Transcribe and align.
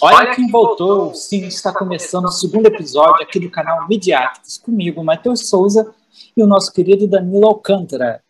Olha 0.00 0.32
quem 0.32 0.48
voltou! 0.48 1.12
Sim, 1.12 1.48
está 1.48 1.72
começando 1.72 2.26
o 2.26 2.30
segundo 2.30 2.66
episódio 2.66 3.20
aqui 3.20 3.40
do 3.40 3.50
canal 3.50 3.88
Midiáticos, 3.88 4.56
comigo, 4.56 5.02
Matheus 5.02 5.48
Souza 5.48 5.92
e 6.36 6.42
o 6.42 6.46
nosso 6.46 6.72
querido 6.72 7.08
Danilo 7.08 7.46
Alcântara. 7.46 8.22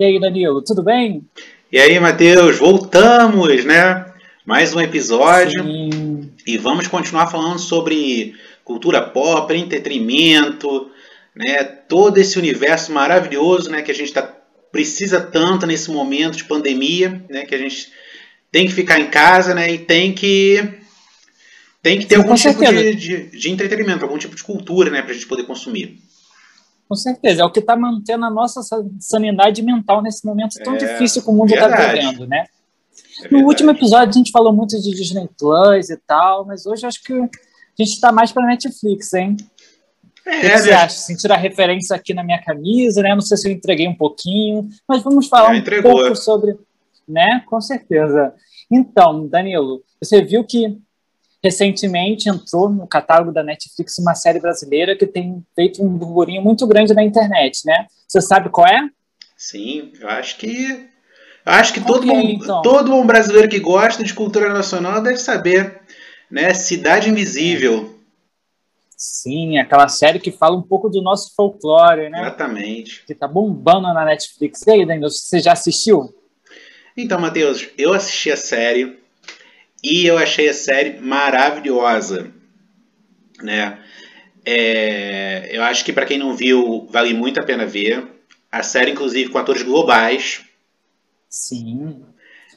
E 0.00 0.04
aí, 0.04 0.18
Danilo, 0.18 0.60
tudo 0.62 0.82
bem? 0.82 1.24
E 1.70 1.78
aí, 1.78 1.98
Matheus, 2.00 2.58
voltamos, 2.58 3.64
né? 3.64 4.12
Mais 4.44 4.74
um 4.74 4.80
episódio. 4.80 5.62
Sim. 5.62 6.32
E 6.44 6.58
vamos 6.58 6.88
continuar 6.88 7.28
falando 7.28 7.60
sobre 7.60 8.34
cultura 8.64 9.00
pop, 9.00 9.54
entretenimento, 9.54 10.90
né? 11.36 11.62
Todo 11.62 12.18
esse 12.18 12.36
universo 12.36 12.92
maravilhoso, 12.92 13.70
né? 13.70 13.80
Que 13.82 13.92
a 13.92 13.94
gente 13.94 14.12
tá, 14.12 14.22
precisa 14.72 15.20
tanto 15.20 15.68
nesse 15.68 15.88
momento 15.88 16.36
de 16.36 16.44
pandemia, 16.44 17.24
né? 17.30 17.44
Que 17.44 17.54
a 17.54 17.58
gente 17.58 17.92
tem 18.50 18.66
que 18.66 18.72
ficar 18.72 18.98
em 18.98 19.08
casa, 19.08 19.54
né? 19.54 19.72
E 19.72 19.78
tem 19.78 20.12
que 20.12 20.81
tem 21.82 21.98
que 21.98 22.06
ter 22.06 22.14
Sim, 22.14 22.22
algum 22.22 22.34
tipo 22.34 22.60
de, 22.60 22.94
de, 22.94 23.30
de, 23.30 23.50
entretenimento, 23.50 24.04
algum 24.04 24.16
tipo 24.16 24.36
de 24.36 24.44
cultura, 24.44 24.88
né, 24.88 25.02
para 25.02 25.10
a 25.10 25.14
gente 25.14 25.26
poder 25.26 25.44
consumir. 25.44 25.98
Com 26.88 26.94
certeza, 26.94 27.42
é 27.42 27.44
o 27.44 27.50
que 27.50 27.58
está 27.58 27.74
mantendo 27.74 28.24
a 28.24 28.30
nossa 28.30 28.60
sanidade 29.00 29.62
mental 29.62 30.02
nesse 30.02 30.24
momento 30.24 30.62
tão 30.62 30.74
é, 30.74 30.78
difícil 30.78 31.22
que 31.22 31.28
o 31.28 31.32
mundo 31.32 31.52
está 31.52 31.66
vivendo, 31.68 32.26
né? 32.26 32.44
É 33.24 33.28
no 33.30 33.46
último 33.46 33.70
episódio 33.70 34.10
a 34.10 34.12
gente 34.12 34.30
falou 34.30 34.52
muito 34.52 34.80
de 34.80 34.90
Disney 34.90 35.28
Plus 35.38 35.90
e 35.90 35.96
tal, 36.06 36.44
mas 36.44 36.66
hoje 36.66 36.86
acho 36.86 37.02
que 37.02 37.14
a 37.14 37.28
gente 37.78 37.94
está 37.94 38.12
mais 38.12 38.30
para 38.30 38.46
Netflix, 38.46 39.12
hein? 39.14 39.36
É, 40.24 40.38
o 40.38 40.40
que, 40.40 40.50
que 40.50 40.58
você 40.58 40.72
acha? 40.72 40.96
Sentir 40.96 41.32
a 41.32 41.36
referência 41.36 41.96
aqui 41.96 42.14
na 42.14 42.22
minha 42.22 42.40
camisa, 42.42 43.02
né? 43.02 43.14
Não 43.14 43.20
sei 43.20 43.36
se 43.36 43.48
eu 43.48 43.52
entreguei 43.52 43.88
um 43.88 43.96
pouquinho, 43.96 44.68
mas 44.86 45.02
vamos 45.02 45.26
falar 45.28 45.52
um 45.52 45.82
pouco 45.82 46.14
sobre, 46.14 46.56
né? 47.08 47.42
Com 47.46 47.60
certeza. 47.60 48.32
Então, 48.70 49.26
Danilo, 49.26 49.82
você 50.00 50.22
viu 50.22 50.44
que 50.44 50.78
recentemente 51.42 52.28
entrou 52.28 52.68
no 52.68 52.86
catálogo 52.86 53.32
da 53.32 53.42
Netflix 53.42 53.98
uma 53.98 54.14
série 54.14 54.38
brasileira 54.38 54.96
que 54.96 55.06
tem 55.06 55.44
feito 55.54 55.84
um 55.84 55.88
burburinho 55.88 56.40
muito 56.40 56.66
grande 56.66 56.94
na 56.94 57.02
internet, 57.02 57.62
né? 57.66 57.86
Você 58.06 58.20
sabe 58.20 58.48
qual 58.48 58.66
é? 58.66 58.88
Sim, 59.36 59.92
eu 60.00 60.08
acho 60.08 60.36
que 60.36 60.88
acho 61.44 61.72
que 61.72 61.80
okay, 61.80 61.92
todo 61.92 62.06
bom, 62.06 62.20
então. 62.20 62.62
todo 62.62 62.90
bom 62.92 63.04
brasileiro 63.04 63.48
que 63.48 63.58
gosta 63.58 64.04
de 64.04 64.14
cultura 64.14 64.52
nacional 64.52 65.02
deve 65.02 65.18
saber, 65.18 65.80
né? 66.30 66.54
Cidade 66.54 67.10
Invisível. 67.10 67.98
Sim, 68.96 69.58
aquela 69.58 69.88
série 69.88 70.20
que 70.20 70.30
fala 70.30 70.56
um 70.56 70.62
pouco 70.62 70.88
do 70.88 71.02
nosso 71.02 71.34
folclore, 71.34 72.08
né? 72.08 72.20
Exatamente. 72.20 73.04
Que 73.04 73.16
tá 73.16 73.26
bombando 73.26 73.92
na 73.92 74.04
Netflix. 74.04 74.64
E 74.64 74.70
aí, 74.70 74.86
Daniel, 74.86 75.10
você 75.10 75.40
já 75.40 75.54
assistiu? 75.54 76.14
Então, 76.96 77.18
Matheus, 77.18 77.68
eu 77.76 77.92
assisti 77.92 78.30
a 78.30 78.36
série 78.36 79.01
e 79.82 80.06
eu 80.06 80.16
achei 80.16 80.48
a 80.48 80.54
série 80.54 81.00
maravilhosa, 81.00 82.30
né? 83.42 83.78
É, 84.44 85.48
eu 85.50 85.62
acho 85.62 85.84
que 85.84 85.92
para 85.92 86.06
quem 86.06 86.18
não 86.18 86.34
viu, 86.34 86.86
vale 86.90 87.14
muito 87.14 87.40
a 87.40 87.44
pena 87.44 87.64
ver. 87.64 88.06
A 88.50 88.62
série, 88.62 88.90
inclusive, 88.90 89.30
com 89.30 89.38
atores 89.38 89.62
globais. 89.62 90.42
Sim. 91.28 92.02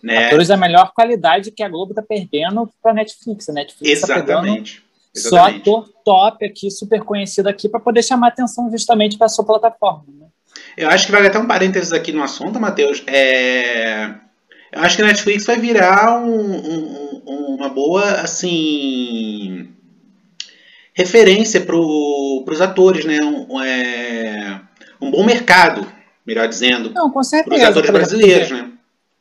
Né? 0.04 0.28
Atores 0.28 0.50
da 0.50 0.58
melhor 0.58 0.92
qualidade 0.94 1.52
que 1.52 1.64
a 1.64 1.70
Globo 1.70 1.92
está 1.92 2.02
perdendo 2.02 2.70
para 2.82 2.92
a 2.92 2.94
Netflix. 2.95 3.50
A 3.50 3.54
Netflix 3.54 4.02
tá 4.02 4.16
Exatamente. 4.16 4.84
Tá 5.14 5.20
só 5.20 5.45
ator 5.45 5.89
top 6.04 6.45
aqui, 6.45 6.70
super 6.70 7.02
conhecido 7.02 7.48
aqui, 7.48 7.70
para 7.70 7.80
poder 7.80 8.04
chamar 8.04 8.28
atenção 8.28 8.70
justamente 8.70 9.17
para 9.17 9.28
a 9.28 9.30
sua 9.30 9.45
plataforma. 9.45 10.06
Né? 10.08 10.28
Eu 10.78 10.89
acho 10.89 11.06
que 11.06 11.12
vale 11.12 11.28
até 11.28 11.39
um 11.39 11.48
parênteses 11.48 11.94
aqui 11.94 12.12
no 12.12 12.22
assunto, 12.22 12.60
Matheus. 12.60 13.02
É... 13.08 14.14
Eu 14.76 14.81
acho 14.81 14.98
que 14.98 15.04
a 15.04 15.06
Netflix 15.06 15.45
vai 15.45 15.58
virar 15.58 16.20
um, 16.20 17.23
um, 17.26 17.56
uma 17.56 17.70
boa, 17.70 18.04
assim, 18.20 19.73
referência 20.94 21.61
para 21.61 21.77
os 21.77 22.60
atores, 22.60 23.05
né? 23.05 23.22
Um, 23.23 23.61
é, 23.61 24.61
um 24.99 25.10
bom 25.10 25.23
mercado, 25.23 25.89
melhor 26.27 26.49
dizendo. 26.49 26.92
Para 27.45 27.55
os 27.55 27.64
atores 27.64 27.89
brasileiros, 27.89 28.52
né? 28.52 28.73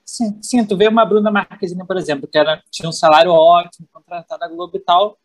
Sim, 0.05 0.39
sim, 0.43 0.65
tu 0.65 0.77
vê 0.77 0.89
uma 0.89 1.07
Bruna 1.07 1.31
Marquezine, 1.31 1.87
por 1.87 1.97
exemplo, 1.97 2.29
que 2.31 2.37
era, 2.37 2.61
tinha 2.69 2.89
um 2.89 2.93
salário 2.93 3.31
ótimo, 3.31 3.89
contratada 3.93 4.41
da 4.41 4.53
Globo 4.53 4.77
e 4.77 4.81
tal, 4.81 5.17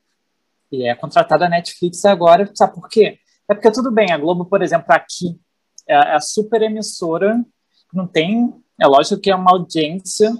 e 0.72 0.88
é 0.88 0.94
contratada 0.94 1.46
da 1.46 1.50
Netflix 1.50 2.06
agora, 2.06 2.50
sabe 2.53 2.76
por 2.76 2.88
quê? 2.88 3.18
É 3.50 3.56
porque 3.56 3.72
tudo 3.72 3.92
bem, 3.92 4.12
a 4.12 4.18
Globo, 4.18 4.46
por 4.46 4.62
exemplo, 4.62 4.86
aqui 4.90 5.40
é 5.88 5.96
a 5.96 6.22
super 6.22 6.62
emissora, 6.62 7.44
não 7.92 8.06
tem 8.06 8.53
é 8.79 8.88
lógico 8.88 9.22
que 9.22 9.31
é 9.31 9.35
uma 9.35 9.51
audiência 9.51 10.31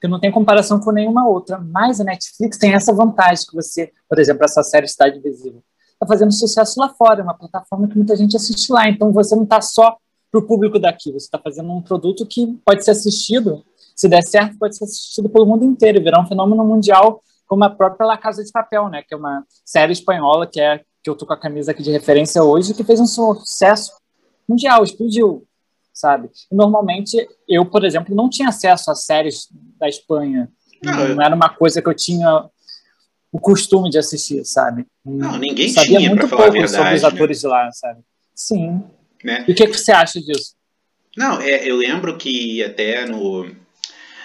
que 0.00 0.06
não 0.06 0.20
tem 0.20 0.30
comparação 0.30 0.78
com 0.78 0.92
nenhuma 0.92 1.26
outra, 1.26 1.58
mas 1.58 2.00
a 2.00 2.04
Netflix 2.04 2.58
tem 2.58 2.74
essa 2.74 2.92
vantagem 2.92 3.46
que 3.46 3.54
você, 3.54 3.90
por 4.08 4.18
exemplo, 4.18 4.44
essa 4.44 4.62
série 4.62 4.86
Cidade 4.86 5.18
Invisível, 5.18 5.62
está 5.92 6.06
fazendo 6.06 6.32
sucesso 6.32 6.78
lá 6.78 6.90
fora, 6.90 7.20
é 7.20 7.22
uma 7.22 7.36
plataforma 7.36 7.88
que 7.88 7.96
muita 7.96 8.14
gente 8.14 8.36
assiste 8.36 8.70
lá, 8.70 8.88
então 8.88 9.10
você 9.12 9.34
não 9.34 9.44
está 9.44 9.60
só 9.60 9.96
para 10.30 10.40
o 10.40 10.46
público 10.46 10.78
daqui, 10.78 11.10
você 11.10 11.24
está 11.24 11.38
fazendo 11.38 11.72
um 11.72 11.80
produto 11.80 12.26
que 12.26 12.46
pode 12.64 12.84
ser 12.84 12.90
assistido, 12.90 13.64
se 13.94 14.08
der 14.08 14.22
certo, 14.22 14.58
pode 14.58 14.76
ser 14.76 14.84
assistido 14.84 15.30
pelo 15.30 15.46
mundo 15.46 15.64
inteiro, 15.64 16.02
virar 16.02 16.20
um 16.20 16.26
fenômeno 16.26 16.64
mundial, 16.64 17.22
como 17.46 17.64
a 17.64 17.70
própria 17.70 18.06
La 18.06 18.18
Casa 18.18 18.44
de 18.44 18.50
Papel, 18.50 18.88
né, 18.88 19.02
que 19.02 19.14
é 19.14 19.16
uma 19.16 19.44
série 19.64 19.92
espanhola 19.92 20.46
que 20.46 20.60
é 20.60 20.82
que 21.02 21.08
eu 21.08 21.14
tô 21.14 21.24
com 21.24 21.32
a 21.32 21.38
camisa 21.38 21.70
aqui 21.70 21.82
de 21.82 21.92
referência 21.92 22.42
hoje, 22.42 22.74
que 22.74 22.82
fez 22.82 23.00
um 23.00 23.06
sucesso 23.06 23.92
mundial, 24.48 24.82
explodiu 24.82 25.46
sabe? 25.96 26.28
E 26.52 26.54
normalmente 26.54 27.16
eu, 27.48 27.64
por 27.64 27.84
exemplo, 27.84 28.14
não 28.14 28.28
tinha 28.28 28.50
acesso 28.50 28.90
a 28.90 28.94
séries 28.94 29.48
da 29.80 29.88
Espanha. 29.88 30.48
Não, 30.84 31.14
não 31.14 31.22
era 31.22 31.34
uma 31.34 31.48
coisa 31.48 31.80
que 31.80 31.88
eu 31.88 31.94
tinha 31.94 32.44
o 33.32 33.40
costume 33.40 33.88
de 33.88 33.98
assistir, 33.98 34.44
sabe? 34.44 34.86
Não, 35.04 35.38
ninguém 35.38 35.70
sabia 35.70 35.98
tinha, 35.98 36.10
muito 36.10 36.28
pouco 36.28 36.52
verdade, 36.52 36.70
sobre 36.70 36.94
os 36.94 37.02
né? 37.02 37.08
atores 37.08 37.40
de 37.40 37.46
lá, 37.46 37.70
sabe? 37.72 38.00
Sim. 38.34 38.84
Né? 39.24 39.44
E 39.48 39.52
o 39.52 39.54
que, 39.54 39.66
que 39.66 39.78
você 39.78 39.90
acha 39.90 40.20
disso? 40.20 40.54
Não, 41.16 41.40
é, 41.40 41.66
eu 41.66 41.76
lembro 41.76 42.18
que 42.18 42.62
até 42.62 43.06
no, 43.06 43.50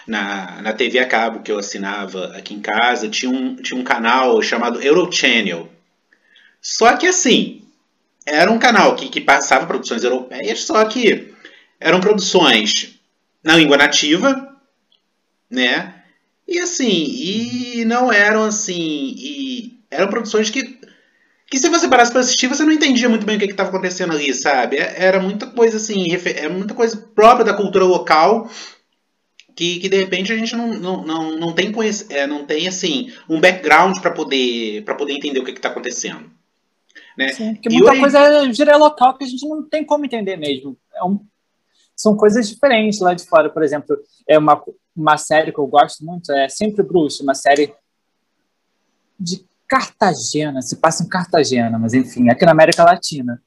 na, 0.06 0.62
na 0.62 0.74
TV 0.74 1.00
a 1.00 1.08
cabo 1.08 1.42
que 1.42 1.52
eu 1.52 1.58
assinava 1.58 2.36
aqui 2.38 2.54
em 2.54 2.60
casa, 2.60 3.08
tinha 3.08 3.32
um, 3.32 3.56
tinha 3.56 3.80
um 3.80 3.84
canal 3.84 4.42
chamado 4.42 4.82
Eurochannel. 4.82 5.70
Só 6.62 6.98
que 6.98 7.08
assim, 7.08 7.64
era 8.26 8.52
um 8.52 8.60
canal 8.60 8.94
que, 8.98 9.08
que 9.08 9.22
passava 9.22 9.66
produções 9.66 10.04
europeias, 10.04 10.64
só 10.64 10.84
que 10.84 11.34
eram 11.82 12.00
produções 12.00 13.00
na 13.44 13.58
língua 13.58 13.76
nativa, 13.76 14.56
né? 15.50 15.96
E 16.48 16.60
assim, 16.60 16.90
e 16.90 17.86
não 17.86 18.12
eram 18.12 18.44
assim, 18.44 19.16
e 19.18 19.80
eram 19.90 20.08
produções 20.08 20.50
que 20.50 20.80
que 21.48 21.58
se 21.60 21.68
você 21.68 21.90
parasse 21.90 22.14
para 22.14 22.22
assistir, 22.22 22.48
você 22.48 22.64
não 22.64 22.72
entendia 22.72 23.10
muito 23.10 23.26
bem 23.26 23.36
o 23.36 23.40
que 23.40 23.46
estava 23.46 23.68
acontecendo 23.68 24.14
ali, 24.14 24.34
sabe? 24.34 24.78
É, 24.78 25.04
era 25.04 25.20
muita 25.20 25.48
coisa 25.48 25.76
assim, 25.76 26.06
é 26.14 26.48
muita 26.48 26.74
coisa 26.74 26.96
própria 27.14 27.44
da 27.44 27.54
cultura 27.54 27.84
local 27.84 28.50
que, 29.54 29.80
que 29.80 29.90
de 29.90 29.98
repente 29.98 30.32
a 30.32 30.38
gente 30.38 30.56
não, 30.56 30.68
não, 30.68 31.04
não, 31.04 31.38
não 31.38 31.54
tem 31.54 31.74
é, 32.10 32.26
não 32.26 32.46
tem 32.46 32.70
assim 32.70 33.12
um 33.28 33.42
background 33.42 34.00
para 34.00 34.12
poder 34.12 34.84
para 34.86 34.96
poder 34.96 35.14
entender 35.14 35.40
o 35.40 35.44
que 35.44 35.52
está 35.52 35.68
acontecendo. 35.68 36.32
Né? 37.18 37.34
Sim, 37.34 37.56
porque 37.56 37.70
muita 37.70 38.00
coisa 38.00 38.20
é 38.20 38.54
gíria 38.54 38.78
local 38.78 39.18
que 39.18 39.26
a 39.26 39.28
gente 39.28 39.46
não 39.46 39.62
tem 39.62 39.84
como 39.84 40.06
entender 40.06 40.38
mesmo. 40.38 40.78
É 40.96 41.04
um 41.04 41.20
são 42.02 42.16
coisas 42.16 42.50
diferentes 42.50 43.00
lá 43.00 43.14
de 43.14 43.24
fora. 43.26 43.50
Por 43.50 43.62
exemplo, 43.62 43.96
é 44.28 44.38
uma, 44.38 44.62
uma 44.96 45.18
série 45.18 45.52
que 45.52 45.60
eu 45.60 45.68
gosto 45.68 46.04
muito, 46.04 46.32
é 46.32 46.50
Sempre 46.50 46.84
Bruxo, 46.84 47.22
uma 47.22 47.36
série 47.36 47.74
de 49.20 49.46
Cartagena, 49.68 50.62
se 50.62 50.78
passa 50.78 51.04
em 51.04 51.08
Cartagena, 51.08 51.78
mas 51.78 51.94
enfim, 51.94 52.30
aqui 52.30 52.44
na 52.44 52.52
América 52.52 52.84
Latina. 52.84 53.42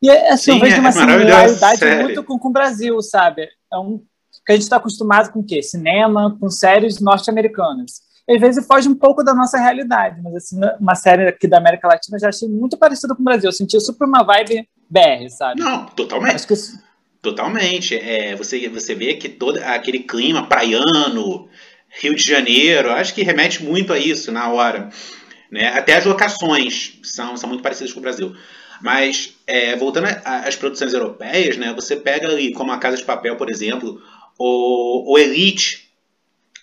E 0.00 0.10
é, 0.10 0.30
assim, 0.30 0.52
Sim, 0.52 0.58
eu 0.58 0.60
vejo 0.60 0.76
é 0.76 0.80
uma 0.80 0.92
similaridade 0.92 1.84
muito 2.02 2.22
com, 2.22 2.38
com 2.38 2.48
o 2.48 2.52
Brasil, 2.52 3.00
sabe? 3.00 3.48
É 3.72 3.78
um 3.78 4.00
que 4.44 4.52
a 4.52 4.54
gente 4.54 4.62
está 4.62 4.76
acostumado 4.76 5.32
com 5.32 5.40
o 5.40 5.44
quê? 5.44 5.60
Cinema, 5.60 6.36
com 6.38 6.48
séries 6.48 7.00
norte-americanas. 7.00 8.02
Às 8.28 8.40
vezes 8.40 8.66
foge 8.66 8.88
um 8.88 8.94
pouco 8.94 9.24
da 9.24 9.34
nossa 9.34 9.58
realidade, 9.58 10.20
mas 10.22 10.34
assim, 10.36 10.60
uma 10.78 10.94
série 10.94 11.26
aqui 11.26 11.48
da 11.48 11.58
América 11.58 11.88
Latina 11.88 12.16
eu 12.16 12.20
já 12.20 12.28
achei 12.28 12.48
muito 12.48 12.76
parecida 12.76 13.14
com 13.14 13.22
o 13.22 13.24
Brasil. 13.24 13.48
Eu 13.48 13.52
senti 13.52 13.80
super 13.80 14.06
uma 14.06 14.22
vibe 14.22 14.68
BR, 14.88 15.28
sabe? 15.30 15.60
Não, 15.60 15.86
totalmente. 15.86 16.34
Acho 16.34 16.46
que 16.46 16.54
Totalmente. 17.22 17.94
É, 17.96 18.34
você, 18.36 18.68
você 18.68 18.94
vê 18.94 19.14
que 19.14 19.28
todo 19.28 19.58
aquele 19.58 20.00
clima 20.00 20.46
praiano, 20.46 21.48
Rio 21.88 22.14
de 22.14 22.22
Janeiro, 22.22 22.90
acho 22.90 23.14
que 23.14 23.22
remete 23.22 23.62
muito 23.62 23.92
a 23.92 23.98
isso 23.98 24.30
na 24.30 24.48
hora. 24.50 24.90
Né? 25.50 25.68
Até 25.68 25.94
as 25.96 26.04
locações 26.04 26.98
são, 27.02 27.36
são 27.36 27.48
muito 27.48 27.62
parecidas 27.62 27.92
com 27.92 28.00
o 28.00 28.02
Brasil. 28.02 28.34
Mas, 28.82 29.34
é, 29.46 29.74
voltando 29.76 30.06
às 30.24 30.54
produções 30.54 30.92
europeias, 30.92 31.56
né, 31.56 31.72
você 31.72 31.96
pega 31.96 32.28
ali, 32.28 32.52
como 32.52 32.72
a 32.72 32.78
Casa 32.78 32.96
de 32.96 33.04
Papel, 33.04 33.36
por 33.36 33.50
exemplo, 33.50 34.02
o, 34.38 35.12
o 35.12 35.18
Elite, 35.18 35.85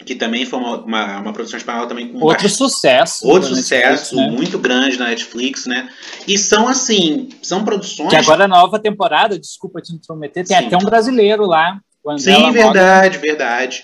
que 0.06 0.16
também 0.16 0.46
foi 0.46 0.60
uma, 0.60 0.78
uma, 0.82 1.20
uma, 1.20 1.34
produção 1.34 1.58
espanhola 1.58 1.88
também 1.88 2.10
com 2.10 2.20
outro 2.20 2.50
sucesso 2.50 3.28
outro 3.28 3.56
sucesso 3.56 4.16
Netflix, 4.16 4.32
né? 4.32 4.38
muito 4.38 4.60
grande 4.60 4.98
na 4.98 5.08
Netflix 5.08 5.66
né 5.66 5.90
e 6.28 6.38
são 6.38 6.68
assim 6.68 7.30
são 7.42 7.64
produções 7.64 8.10
que 8.10 8.16
agora 8.16 8.46
a 8.46 8.48
nova 8.48 8.80
temporada 8.80 9.40
desculpa 9.40 9.82
te 9.82 9.94
intrometer 9.94 10.46
tem 10.46 10.58
Sim. 10.58 10.66
até 10.66 10.78
um 10.78 10.86
brasileiro 10.86 11.46
lá 11.46 11.80
Sim 12.18 12.52
verdade 12.52 13.18
verdade 13.18 13.84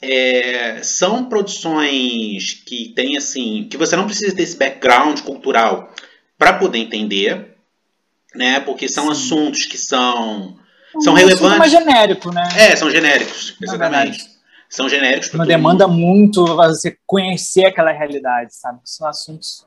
é, 0.00 0.82
são 0.82 1.24
produções 1.24 2.62
que 2.66 2.92
tem 2.94 3.16
assim, 3.16 3.66
que 3.70 3.76
você 3.76 3.96
não 3.96 4.06
precisa 4.06 4.34
ter 4.34 4.42
esse 4.42 4.56
background 4.56 5.20
cultural 5.20 5.92
para 6.38 6.52
poder 6.52 6.78
entender, 6.78 7.56
né? 8.34 8.60
Porque 8.60 8.88
são 8.88 9.04
Sim. 9.06 9.10
assuntos 9.12 9.64
que 9.64 9.78
são 9.78 10.58
são 11.00 11.12
um 11.12 11.16
relevantes. 11.16 11.58
mais 11.58 11.70
genérico, 11.70 12.30
né? 12.30 12.48
É, 12.56 12.76
são 12.76 12.90
genéricos, 12.90 13.54
exatamente. 13.60 14.35
São 14.76 14.90
genéricos. 14.90 15.32
Não 15.32 15.46
demanda 15.46 15.88
muito 15.88 16.44
você 16.44 16.98
conhecer 17.06 17.64
aquela 17.64 17.92
realidade, 17.92 18.54
sabe? 18.54 18.78
São 18.84 19.08
assuntos 19.08 19.66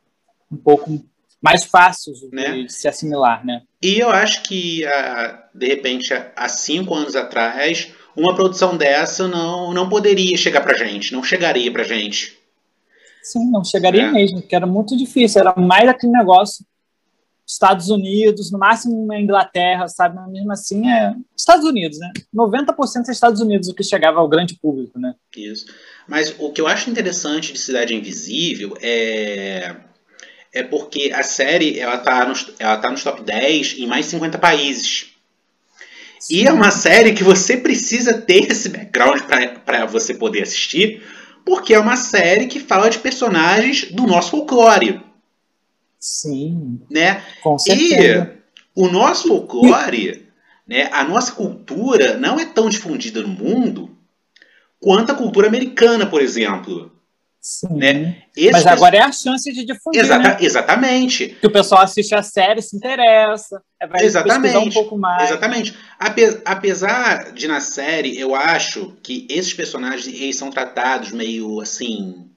um 0.51 0.55
pouco 0.55 1.03
mais 1.41 1.63
fáceis 1.63 2.19
de, 2.19 2.29
né? 2.31 2.67
se 2.69 2.87
assimilar, 2.87 3.43
né? 3.43 3.63
E 3.81 3.97
eu 3.97 4.11
acho 4.11 4.43
que, 4.43 4.85
ah, 4.85 5.49
de 5.51 5.65
repente, 5.65 6.13
há 6.13 6.47
cinco 6.47 6.93
anos 6.93 7.15
atrás, 7.15 7.91
uma 8.15 8.35
produção 8.35 8.77
dessa 8.77 9.27
não, 9.27 9.73
não 9.73 9.89
poderia 9.89 10.37
chegar 10.37 10.61
pra 10.61 10.77
gente, 10.77 11.11
não 11.11 11.23
chegaria 11.23 11.73
pra 11.73 11.81
gente. 11.81 12.37
Sim, 13.23 13.49
não 13.49 13.63
chegaria 13.63 14.03
é. 14.03 14.11
mesmo, 14.11 14.41
porque 14.41 14.55
era 14.55 14.67
muito 14.67 14.95
difícil, 14.95 15.41
era 15.41 15.55
mais 15.59 15.89
aquele 15.89 16.13
negócio 16.13 16.63
Estados 17.49 17.89
Unidos, 17.89 18.51
no 18.51 18.59
máximo 18.59 19.07
na 19.07 19.19
Inglaterra, 19.19 19.87
sabe? 19.87 20.15
Mas 20.15 20.31
mesmo 20.31 20.51
assim 20.51 20.87
é 20.87 21.15
Estados 21.35 21.65
Unidos, 21.65 21.97
né? 21.97 22.11
90% 22.33 23.07
é 23.07 23.11
Estados 23.11 23.41
Unidos 23.41 23.67
o 23.67 23.73
que 23.73 23.83
chegava 23.83 24.19
ao 24.19 24.29
grande 24.29 24.55
público, 24.61 24.99
né? 24.99 25.15
Isso. 25.35 25.65
Mas 26.07 26.35
o 26.37 26.51
que 26.51 26.61
eu 26.61 26.67
acho 26.67 26.91
interessante 26.91 27.51
de 27.51 27.57
Cidade 27.57 27.95
Invisível 27.95 28.77
é 28.79 29.75
é 30.51 30.63
porque 30.63 31.11
a 31.13 31.21
série 31.21 31.79
ela 31.79 31.97
tá 31.97 32.25
nos, 32.25 32.51
ela 32.57 32.77
tá 32.77 32.89
nos 32.89 33.03
top 33.03 33.21
10 33.21 33.75
em 33.77 33.87
mais 33.87 34.05
de 34.05 34.11
50 34.11 34.37
países. 34.37 35.07
Sim. 36.19 36.35
E 36.35 36.47
é 36.47 36.51
uma 36.51 36.71
série 36.71 37.13
que 37.13 37.23
você 37.23 37.57
precisa 37.57 38.13
ter 38.13 38.51
esse 38.51 38.69
background 38.69 39.21
para 39.63 39.85
você 39.85 40.13
poder 40.13 40.41
assistir, 40.43 41.03
porque 41.45 41.73
é 41.73 41.79
uma 41.79 41.95
série 41.95 42.47
que 42.47 42.59
fala 42.59 42.89
de 42.89 42.99
personagens 42.99 43.91
do 43.91 44.07
nosso 44.07 44.31
folclore. 44.31 45.01
Sim. 45.99 46.81
Né? 46.89 47.21
Com 47.43 47.57
certeza. 47.57 48.33
E 48.35 48.39
o 48.79 48.87
nosso 48.87 49.27
folclore, 49.27 50.27
né, 50.65 50.89
a 50.93 51.03
nossa 51.03 51.31
cultura 51.33 52.17
não 52.17 52.39
é 52.39 52.45
tão 52.45 52.69
difundida 52.69 53.21
no 53.21 53.27
mundo 53.27 53.97
quanto 54.79 55.11
a 55.11 55.15
cultura 55.15 55.47
americana, 55.47 56.05
por 56.05 56.21
exemplo. 56.21 56.91
Sim. 57.41 57.77
Né? 57.77 58.23
Mas 58.51 58.67
agora 58.67 58.97
é 58.97 59.01
a 59.01 59.11
chance 59.11 59.51
de 59.51 59.65
difundir. 59.65 60.01
Exata 60.01 60.29
né? 60.29 60.37
Exatamente. 60.41 61.37
Que 61.39 61.47
o 61.47 61.51
pessoal 61.51 61.81
assiste 61.81 62.13
a 62.13 62.21
série, 62.21 62.61
se 62.61 62.75
interessa, 62.75 63.61
é, 63.81 63.87
vai 63.87 64.03
exatamente. 64.03 64.57
um 64.57 64.69
pouco 64.69 64.97
mais. 64.97 65.29
Exatamente. 65.29 65.75
Apesar 66.45 67.31
de 67.31 67.47
na 67.47 67.61
série, 67.61 68.19
eu 68.19 68.35
acho 68.35 68.93
que 69.01 69.25
esses 69.29 69.53
personagens 69.53 70.07
eles 70.07 70.35
são 70.35 70.49
tratados 70.49 71.11
meio 71.11 71.61
assim. 71.61 72.29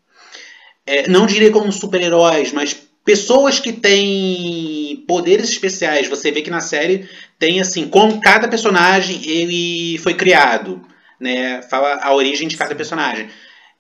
É, 0.87 1.09
não 1.09 1.26
diria 1.26 1.50
como 1.50 1.70
super-heróis, 1.73 2.53
mas 2.53 2.81
pessoas 3.04 3.58
que 3.58 3.72
têm 3.72 5.04
poderes 5.06 5.49
especiais. 5.49 6.08
Você 6.08 6.31
vê 6.31 6.43
que 6.43 6.50
na 6.50 6.60
série 6.60 7.08
tem 7.38 7.60
assim, 7.60 7.88
como 7.88 8.20
cada 8.20 8.49
personagem 8.49 9.20
ele 9.25 9.99
foi 9.99 10.14
criado, 10.14 10.82
né? 11.20 11.62
Fala 11.62 12.00
a 12.02 12.14
origem 12.14 12.49
de 12.49 12.56
cada 12.56 12.75
personagem 12.75 13.28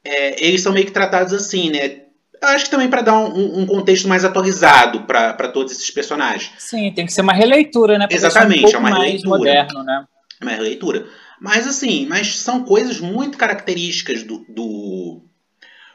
é, 0.04 0.44
eles 0.44 0.60
são 0.60 0.72
meio 0.72 0.86
que 0.86 0.92
tratados 0.92 1.32
assim, 1.32 1.70
né? 1.70 2.02
Acho 2.42 2.64
que 2.64 2.70
também 2.72 2.90
para 2.90 3.02
dar 3.02 3.18
um, 3.18 3.60
um, 3.60 3.66
contexto 3.66 4.08
mais 4.08 4.24
atualizado 4.24 5.04
para 5.04 5.48
todos 5.48 5.72
esses 5.72 5.90
personagens. 5.90 6.50
Sim, 6.58 6.90
tem 6.92 7.06
que 7.06 7.12
ser 7.12 7.20
uma 7.20 7.32
releitura, 7.32 7.96
né? 7.96 8.08
Exatamente, 8.10 8.74
um 8.74 8.78
é 8.78 8.78
uma 8.78 8.90
releitura. 8.90 9.28
moderno, 9.28 9.84
né? 9.84 10.04
É 10.40 10.44
uma 10.44 10.52
releitura. 10.52 11.06
Mas 11.40 11.68
assim, 11.68 12.04
mas 12.06 12.36
são 12.36 12.64
coisas 12.64 12.98
muito 12.98 13.38
características 13.38 14.24
do, 14.24 14.44
do, 14.48 15.22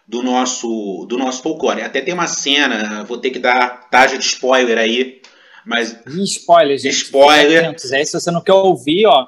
do, 0.07 0.23
nosso, 0.23 1.05
do 1.09 1.17
nosso 1.17 1.43
folclore. 1.43 1.81
Até 1.81 2.01
tem 2.01 2.13
uma 2.13 2.27
cena, 2.27 3.03
vou 3.03 3.17
ter 3.17 3.31
que 3.31 3.39
dar 3.39 3.89
taxa 3.89 4.17
de 4.17 4.23
spoiler 4.23 4.77
aí, 4.77 5.21
mas... 5.65 5.99
spoiler, 6.07 6.77
gente. 6.77 6.93
Spoiler. 6.93 7.75
Aí, 7.93 8.05
se 8.05 8.13
você 8.13 8.31
não 8.31 8.41
quer 8.41 8.53
ouvir, 8.53 9.05
ó, 9.05 9.27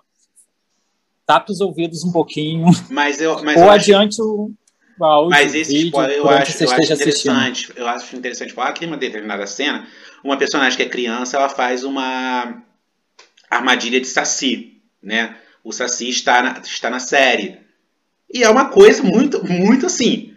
tapa 1.26 1.52
os 1.52 1.60
ouvidos 1.60 2.04
um 2.04 2.12
pouquinho. 2.12 2.66
Mas 2.90 3.20
eu, 3.20 3.44
mas 3.44 3.58
ou 3.58 3.64
eu 3.64 3.70
adiante 3.70 4.22
acho... 4.22 4.24
o 4.24 4.52
mas 5.30 5.56
esse 5.56 5.72
vídeo, 5.72 5.88
spoiler 5.88 6.18
eu 6.18 6.30
acho, 6.30 6.64
eu 6.64 6.72
acho 6.72 6.94
interessante. 6.94 7.64
Assistindo. 7.64 7.78
Eu 7.78 7.88
acho 7.88 8.16
interessante 8.18 8.54
falar 8.54 8.74
que 8.74 8.84
em 8.84 8.88
uma 8.88 8.98
determinada 8.98 9.48
cena, 9.48 9.88
uma 10.22 10.38
personagem 10.38 10.76
que 10.76 10.84
é 10.84 10.90
criança, 10.90 11.38
ela 11.38 11.48
faz 11.48 11.86
uma 11.86 12.62
armadilha 13.50 14.02
de 14.02 14.08
saci, 14.08 14.82
né? 15.02 15.38
O 15.64 15.72
saci 15.72 16.10
está 16.10 16.42
na, 16.42 16.60
está 16.60 16.90
na 16.90 17.00
série. 17.00 17.60
E 18.32 18.44
é 18.44 18.50
uma 18.50 18.70
coisa 18.70 19.02
muito, 19.02 19.42
muito 19.46 19.86
assim, 19.86 20.34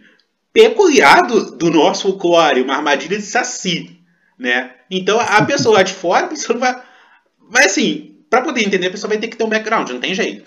peculiar 0.53 1.27
do, 1.27 1.57
do 1.57 1.71
nosso 1.71 2.03
folclore, 2.03 2.63
uma 2.63 2.77
armadilha 2.77 3.17
de 3.17 3.25
saci, 3.25 3.99
né? 4.39 4.73
Então 4.91 5.19
a 5.19 5.45
pessoa 5.45 5.77
lá 5.77 5.83
de 5.83 5.93
fora, 5.93 6.27
a 6.27 6.29
pessoa 6.29 6.59
vai, 6.59 6.83
vai 7.51 7.65
assim, 7.65 8.17
para 8.29 8.43
poder 8.43 8.63
entender, 8.63 8.89
a 8.89 8.91
pessoa 8.91 9.09
vai 9.09 9.19
ter 9.19 9.29
que 9.29 9.37
ter 9.37 9.45
um 9.45 9.49
background, 9.49 9.91
não 9.91 10.01
tem 10.01 10.15
jeito. 10.15 10.45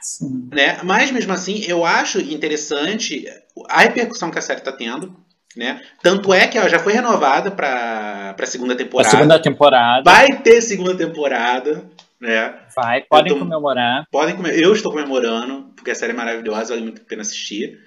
Sim. 0.00 0.48
Né? 0.52 0.78
Mas 0.82 1.10
mesmo 1.10 1.32
assim, 1.32 1.64
eu 1.66 1.84
acho 1.84 2.20
interessante 2.20 3.24
a 3.68 3.82
repercussão 3.82 4.30
que 4.30 4.38
a 4.38 4.42
série 4.42 4.58
está 4.58 4.72
tendo. 4.72 5.16
Né? 5.56 5.80
Tanto 6.02 6.32
é 6.32 6.46
que 6.46 6.56
ela 6.56 6.68
já 6.68 6.78
foi 6.78 6.94
renovada 6.94 7.50
para 7.50 8.34
a 8.38 8.46
segunda 8.46 8.74
temporada. 8.74 9.08
A 9.08 9.10
segunda 9.10 9.38
temporada. 9.40 10.02
Vai 10.02 10.38
ter 10.40 10.62
segunda 10.62 10.96
temporada. 10.96 11.84
Né? 12.20 12.54
Vai, 12.74 13.02
podem 13.02 13.32
tô, 13.32 13.38
comemorar. 13.38 14.06
Podem 14.10 14.34
comemorar. 14.34 14.62
Eu 14.62 14.72
estou 14.72 14.90
comemorando, 14.90 15.72
porque 15.76 15.90
a 15.90 15.94
série 15.94 16.12
é 16.12 16.16
maravilhosa, 16.16 16.70
vale 16.70 16.82
muito 16.82 17.02
a 17.02 17.04
pena 17.04 17.22
assistir. 17.22 17.78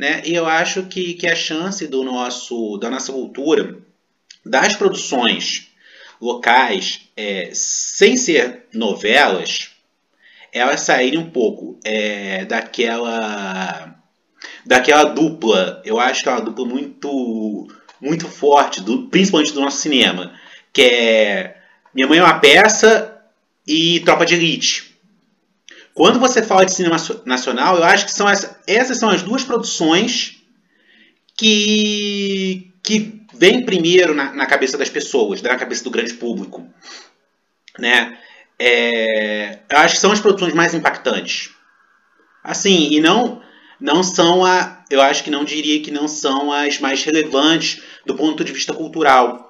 Né? 0.00 0.22
E 0.24 0.34
eu 0.34 0.46
acho 0.46 0.84
que, 0.84 1.12
que 1.12 1.26
a 1.26 1.36
chance 1.36 1.86
do 1.86 2.02
nosso, 2.02 2.78
da 2.78 2.88
nossa 2.88 3.12
cultura, 3.12 3.76
das 4.42 4.74
produções 4.74 5.68
locais, 6.18 7.02
é, 7.14 7.50
sem 7.52 8.16
ser 8.16 8.64
novelas, 8.72 9.72
elas 10.54 10.80
saírem 10.80 11.18
um 11.18 11.28
pouco 11.28 11.78
é, 11.84 12.46
daquela 12.46 13.94
daquela 14.64 15.04
dupla. 15.04 15.82
Eu 15.84 16.00
acho 16.00 16.22
que 16.22 16.30
é 16.30 16.32
uma 16.32 16.40
dupla 16.40 16.64
muito 16.64 17.68
muito 18.00 18.26
forte, 18.26 18.80
do, 18.80 19.02
principalmente 19.08 19.52
do 19.52 19.60
nosso 19.60 19.82
cinema, 19.82 20.32
que 20.72 20.80
é 20.80 21.58
Minha 21.94 22.08
Mãe 22.08 22.20
é 22.20 22.24
uma 22.24 22.40
Peça 22.40 23.20
e 23.66 24.00
Tropa 24.00 24.24
de 24.24 24.34
Elite. 24.34 24.89
Quando 26.00 26.18
você 26.18 26.42
fala 26.42 26.64
de 26.64 26.72
cinema 26.72 26.96
nacional, 27.26 27.76
eu 27.76 27.84
acho 27.84 28.06
que 28.06 28.12
são 28.14 28.26
essa, 28.26 28.58
essas 28.66 28.98
são 28.98 29.10
as 29.10 29.20
duas 29.20 29.44
produções 29.44 30.42
que, 31.36 32.72
que 32.82 33.20
vêm 33.34 33.66
primeiro 33.66 34.14
na, 34.14 34.32
na 34.32 34.46
cabeça 34.46 34.78
das 34.78 34.88
pessoas, 34.88 35.42
na 35.42 35.58
cabeça 35.58 35.84
do 35.84 35.90
grande 35.90 36.14
público. 36.14 36.66
Né? 37.78 38.16
é, 38.58 39.58
eu 39.70 39.78
acho 39.78 39.96
que 39.96 40.00
são 40.00 40.10
as 40.10 40.20
produções 40.20 40.54
mais 40.54 40.72
impactantes. 40.72 41.50
Assim, 42.42 42.88
e 42.92 42.98
não 42.98 43.42
não 43.78 44.02
são 44.02 44.42
a, 44.42 44.82
eu 44.90 45.02
acho 45.02 45.22
que 45.22 45.30
não 45.30 45.44
diria 45.44 45.82
que 45.82 45.90
não 45.90 46.08
são 46.08 46.50
as 46.50 46.80
mais 46.80 47.04
relevantes 47.04 47.82
do 48.06 48.14
ponto 48.14 48.42
de 48.42 48.54
vista 48.54 48.72
cultural. 48.72 49.49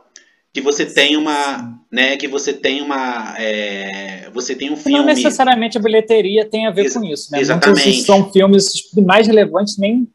Que 0.52 0.60
você 0.60 0.84
tem 0.84 1.16
uma, 1.16 1.80
né, 1.92 2.16
que 2.16 2.26
você 2.26 2.52
tem 2.52 2.82
uma, 2.82 3.36
é, 3.38 4.30
você 4.32 4.54
tem 4.54 4.72
um 4.72 4.76
filme. 4.76 4.98
Não 4.98 5.06
necessariamente 5.06 5.78
a 5.78 5.80
bilheteria 5.80 6.44
tem 6.44 6.66
a 6.66 6.70
ver 6.70 6.82
Ex 6.82 6.94
com 6.94 7.04
isso, 7.04 7.30
né? 7.30 7.40
Exatamente. 7.40 7.86
Muitos 7.86 8.06
são 8.06 8.32
filmes 8.32 8.72
mais 8.96 9.26
relevantes 9.26 9.78
nem 9.78 10.08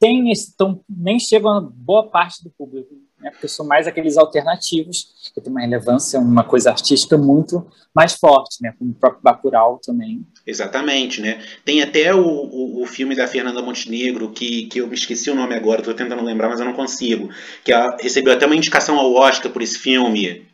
tem 0.00 0.32
esse, 0.32 0.56
tão, 0.56 0.80
nem 0.88 1.20
chegam 1.20 1.50
a 1.50 1.60
boa 1.60 2.08
parte 2.08 2.42
do 2.42 2.50
público 2.50 3.01
né? 3.22 3.30
porque 3.30 3.48
são 3.48 3.64
mais 3.64 3.86
aqueles 3.86 4.16
alternativos, 4.16 5.30
que 5.32 5.40
tem 5.40 5.50
uma 5.50 5.60
relevância, 5.60 6.18
uma 6.18 6.44
coisa 6.44 6.70
artística 6.70 7.16
muito 7.16 7.66
mais 7.94 8.14
forte, 8.14 8.58
né? 8.60 8.74
como 8.78 8.90
o 8.90 8.94
próprio 8.94 9.22
Bacurau 9.22 9.78
também. 9.82 10.26
Exatamente, 10.46 11.20
né? 11.20 11.40
Tem 11.64 11.82
até 11.82 12.14
o, 12.14 12.20
o, 12.20 12.82
o, 12.82 12.86
filme 12.86 13.14
da 13.14 13.28
Fernanda 13.28 13.62
Montenegro, 13.62 14.30
que, 14.30 14.66
que 14.66 14.80
eu 14.80 14.88
me 14.88 14.94
esqueci 14.94 15.30
o 15.30 15.34
nome 15.34 15.54
agora, 15.54 15.80
estou 15.80 15.94
tentando 15.94 16.24
lembrar, 16.24 16.48
mas 16.48 16.58
eu 16.58 16.66
não 16.66 16.72
consigo, 16.72 17.30
que 17.64 17.72
ela 17.72 17.96
recebeu 18.00 18.32
até 18.32 18.44
uma 18.44 18.56
indicação 18.56 18.98
ao 18.98 19.14
Oscar 19.14 19.52
por 19.52 19.62
esse 19.62 19.78
filme. 19.78 20.46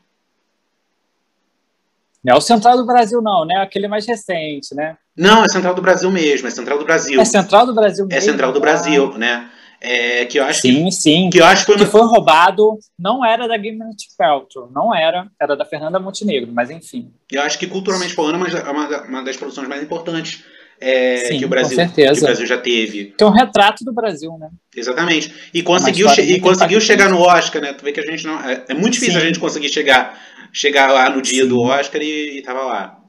Não 2.22 2.34
é 2.34 2.36
o 2.36 2.40
Central 2.40 2.76
do 2.76 2.84
Brasil, 2.84 3.22
não, 3.22 3.46
né? 3.46 3.62
Aquele 3.62 3.88
mais 3.88 4.06
recente, 4.06 4.74
né? 4.74 4.96
Não, 5.16 5.44
é 5.44 5.48
Central 5.48 5.74
do 5.74 5.80
Brasil 5.80 6.10
mesmo, 6.10 6.46
é 6.46 6.50
Central 6.50 6.78
do 6.78 6.84
Brasil. 6.84 7.20
É 7.20 7.24
Central 7.24 7.66
do 7.66 7.74
Brasil 7.74 8.06
mesmo. 8.06 8.18
É 8.18 8.20
Central 8.20 8.52
do 8.52 8.60
Brasil, 8.60 9.16
né? 9.16 9.48
É, 9.80 10.24
que 10.24 10.38
eu 10.38 10.44
acho 10.44 10.62
sim, 10.62 10.84
que, 10.84 10.92
sim. 10.92 11.30
Que 11.30 11.40
eu 11.40 11.46
acho 11.46 11.64
que 11.64 11.72
foi, 11.72 11.84
que 11.84 11.90
foi 11.90 12.02
roubado, 12.02 12.78
não 12.98 13.24
era 13.24 13.46
da 13.46 13.56
Gwyneth 13.56 14.08
Paltrow, 14.16 14.68
não 14.74 14.94
era, 14.94 15.30
era 15.40 15.56
da 15.56 15.64
Fernanda 15.64 16.00
Montenegro, 16.00 16.52
mas 16.52 16.70
enfim. 16.70 17.12
Eu 17.30 17.42
acho 17.42 17.58
que 17.58 17.66
culturalmente 17.66 18.14
falando 18.14 18.44
é 18.44 18.70
uma, 18.70 19.02
uma 19.04 19.22
das 19.22 19.36
produções 19.36 19.68
mais 19.68 19.82
importantes 19.82 20.44
é, 20.80 21.26
sim, 21.26 21.38
que, 21.38 21.44
o 21.44 21.48
Brasil, 21.48 21.76
que 21.76 22.00
o 22.00 22.20
Brasil 22.20 22.46
já 22.46 22.58
teve. 22.58 23.14
É 23.20 23.24
um 23.24 23.30
retrato 23.30 23.84
do 23.84 23.92
Brasil, 23.92 24.36
né? 24.38 24.48
Exatamente. 24.74 25.50
E 25.52 25.62
conseguiu, 25.62 26.08
che 26.08 26.22
e 26.22 26.40
conseguiu 26.40 26.80
chegar 26.80 27.10
no 27.10 27.20
Oscar, 27.20 27.60
né? 27.60 27.72
Tu 27.72 27.84
vê 27.84 27.92
que 27.92 28.00
a 28.00 28.06
gente 28.06 28.24
não. 28.24 28.40
É, 28.40 28.64
é 28.68 28.74
muito 28.74 28.94
difícil 28.94 29.14
sim. 29.14 29.20
a 29.20 29.26
gente 29.26 29.40
conseguir 29.40 29.68
chegar, 29.68 30.16
chegar 30.52 30.92
lá 30.92 31.10
no 31.10 31.20
dia 31.20 31.42
sim. 31.42 31.48
do 31.48 31.60
Oscar 31.60 32.00
e, 32.00 32.38
e 32.38 32.42
tava 32.42 32.62
lá. 32.62 33.00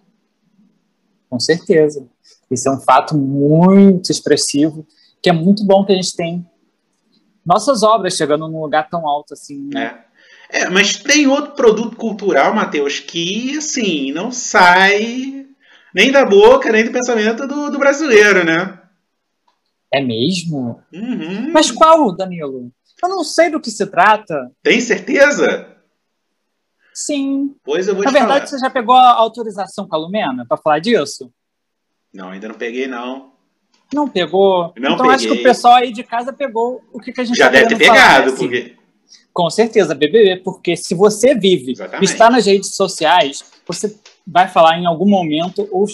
Com 1.29 1.39
certeza. 1.39 2.07
Isso 2.49 2.67
é 2.67 2.71
um 2.71 2.79
fato 2.79 3.15
muito 3.15 4.11
expressivo 4.11 4.85
que 5.21 5.29
é 5.29 5.33
muito 5.33 5.65
bom 5.65 5.85
que 5.85 5.91
a 5.91 5.95
gente 5.95 6.15
tem 6.15 6.45
nossas 7.49 7.81
obras 7.81 8.15
chegando 8.15 8.47
num 8.47 8.61
lugar 8.61 8.87
tão 8.87 9.07
alto 9.07 9.33
assim, 9.33 9.69
né? 9.73 10.03
É. 10.51 10.61
é 10.61 10.69
mas 10.69 10.97
tem 10.97 11.25
outro 11.25 11.53
produto 11.53 11.97
cultural, 11.97 12.53
Matheus, 12.53 12.99
que, 12.99 13.57
assim, 13.57 14.11
não 14.11 14.31
sai 14.31 15.47
nem 15.93 16.11
da 16.11 16.23
boca, 16.23 16.71
nem 16.71 16.85
do 16.85 16.91
pensamento 16.91 17.47
do, 17.47 17.71
do 17.71 17.79
brasileiro, 17.79 18.45
né? 18.45 18.79
É 19.91 19.99
mesmo? 19.99 20.79
Uhum. 20.93 21.51
Mas 21.51 21.71
qual, 21.71 22.15
Danilo? 22.15 22.71
Eu 23.01 23.09
não 23.09 23.23
sei 23.23 23.49
do 23.49 23.59
que 23.59 23.71
se 23.71 23.87
trata. 23.87 24.51
Tem 24.61 24.79
certeza? 24.79 25.75
Sim. 26.93 27.55
Pois 27.63 27.87
eu 27.87 27.95
vou 27.95 28.03
Na 28.03 28.11
verdade, 28.11 28.45
falar. 28.45 28.47
você 28.47 28.59
já 28.59 28.69
pegou 28.69 28.95
a 28.95 29.13
autorização 29.13 29.87
com 29.87 29.95
a 29.95 29.99
Lumena 29.99 30.45
para 30.47 30.57
falar 30.57 30.77
disso? 30.77 31.33
Não, 32.13 32.29
ainda 32.29 32.47
não 32.47 32.55
peguei, 32.55 32.85
não. 32.85 33.31
Não 33.93 34.07
pegou? 34.07 34.73
Não 34.77 34.93
então 34.93 35.09
acho 35.09 35.23
que 35.23 35.29
peguei. 35.29 35.43
o 35.43 35.47
pessoal 35.47 35.75
aí 35.75 35.91
de 35.91 36.03
casa 36.03 36.31
pegou 36.31 36.81
o 36.93 36.99
que, 36.99 37.11
que 37.11 37.21
a 37.21 37.23
gente 37.23 37.37
Já 37.37 37.45
tá 37.45 37.51
deve 37.51 37.69
ter 37.69 37.77
querendo 37.77 37.87
falar, 37.95 38.07
pegado, 38.15 38.27
assim. 38.33 38.47
porque. 38.47 38.75
Com 39.33 39.49
certeza, 39.49 39.95
BBB, 39.95 40.37
porque 40.43 40.75
se 40.75 40.93
você 40.93 41.33
vive, 41.33 41.71
Exatamente. 41.71 42.03
está 42.03 42.29
nas 42.29 42.45
redes 42.45 42.75
sociais, 42.75 43.43
você 43.65 43.95
vai 44.25 44.47
falar 44.47 44.77
em 44.77 44.85
algum 44.85 45.07
momento 45.09 45.67
ou 45.71 45.85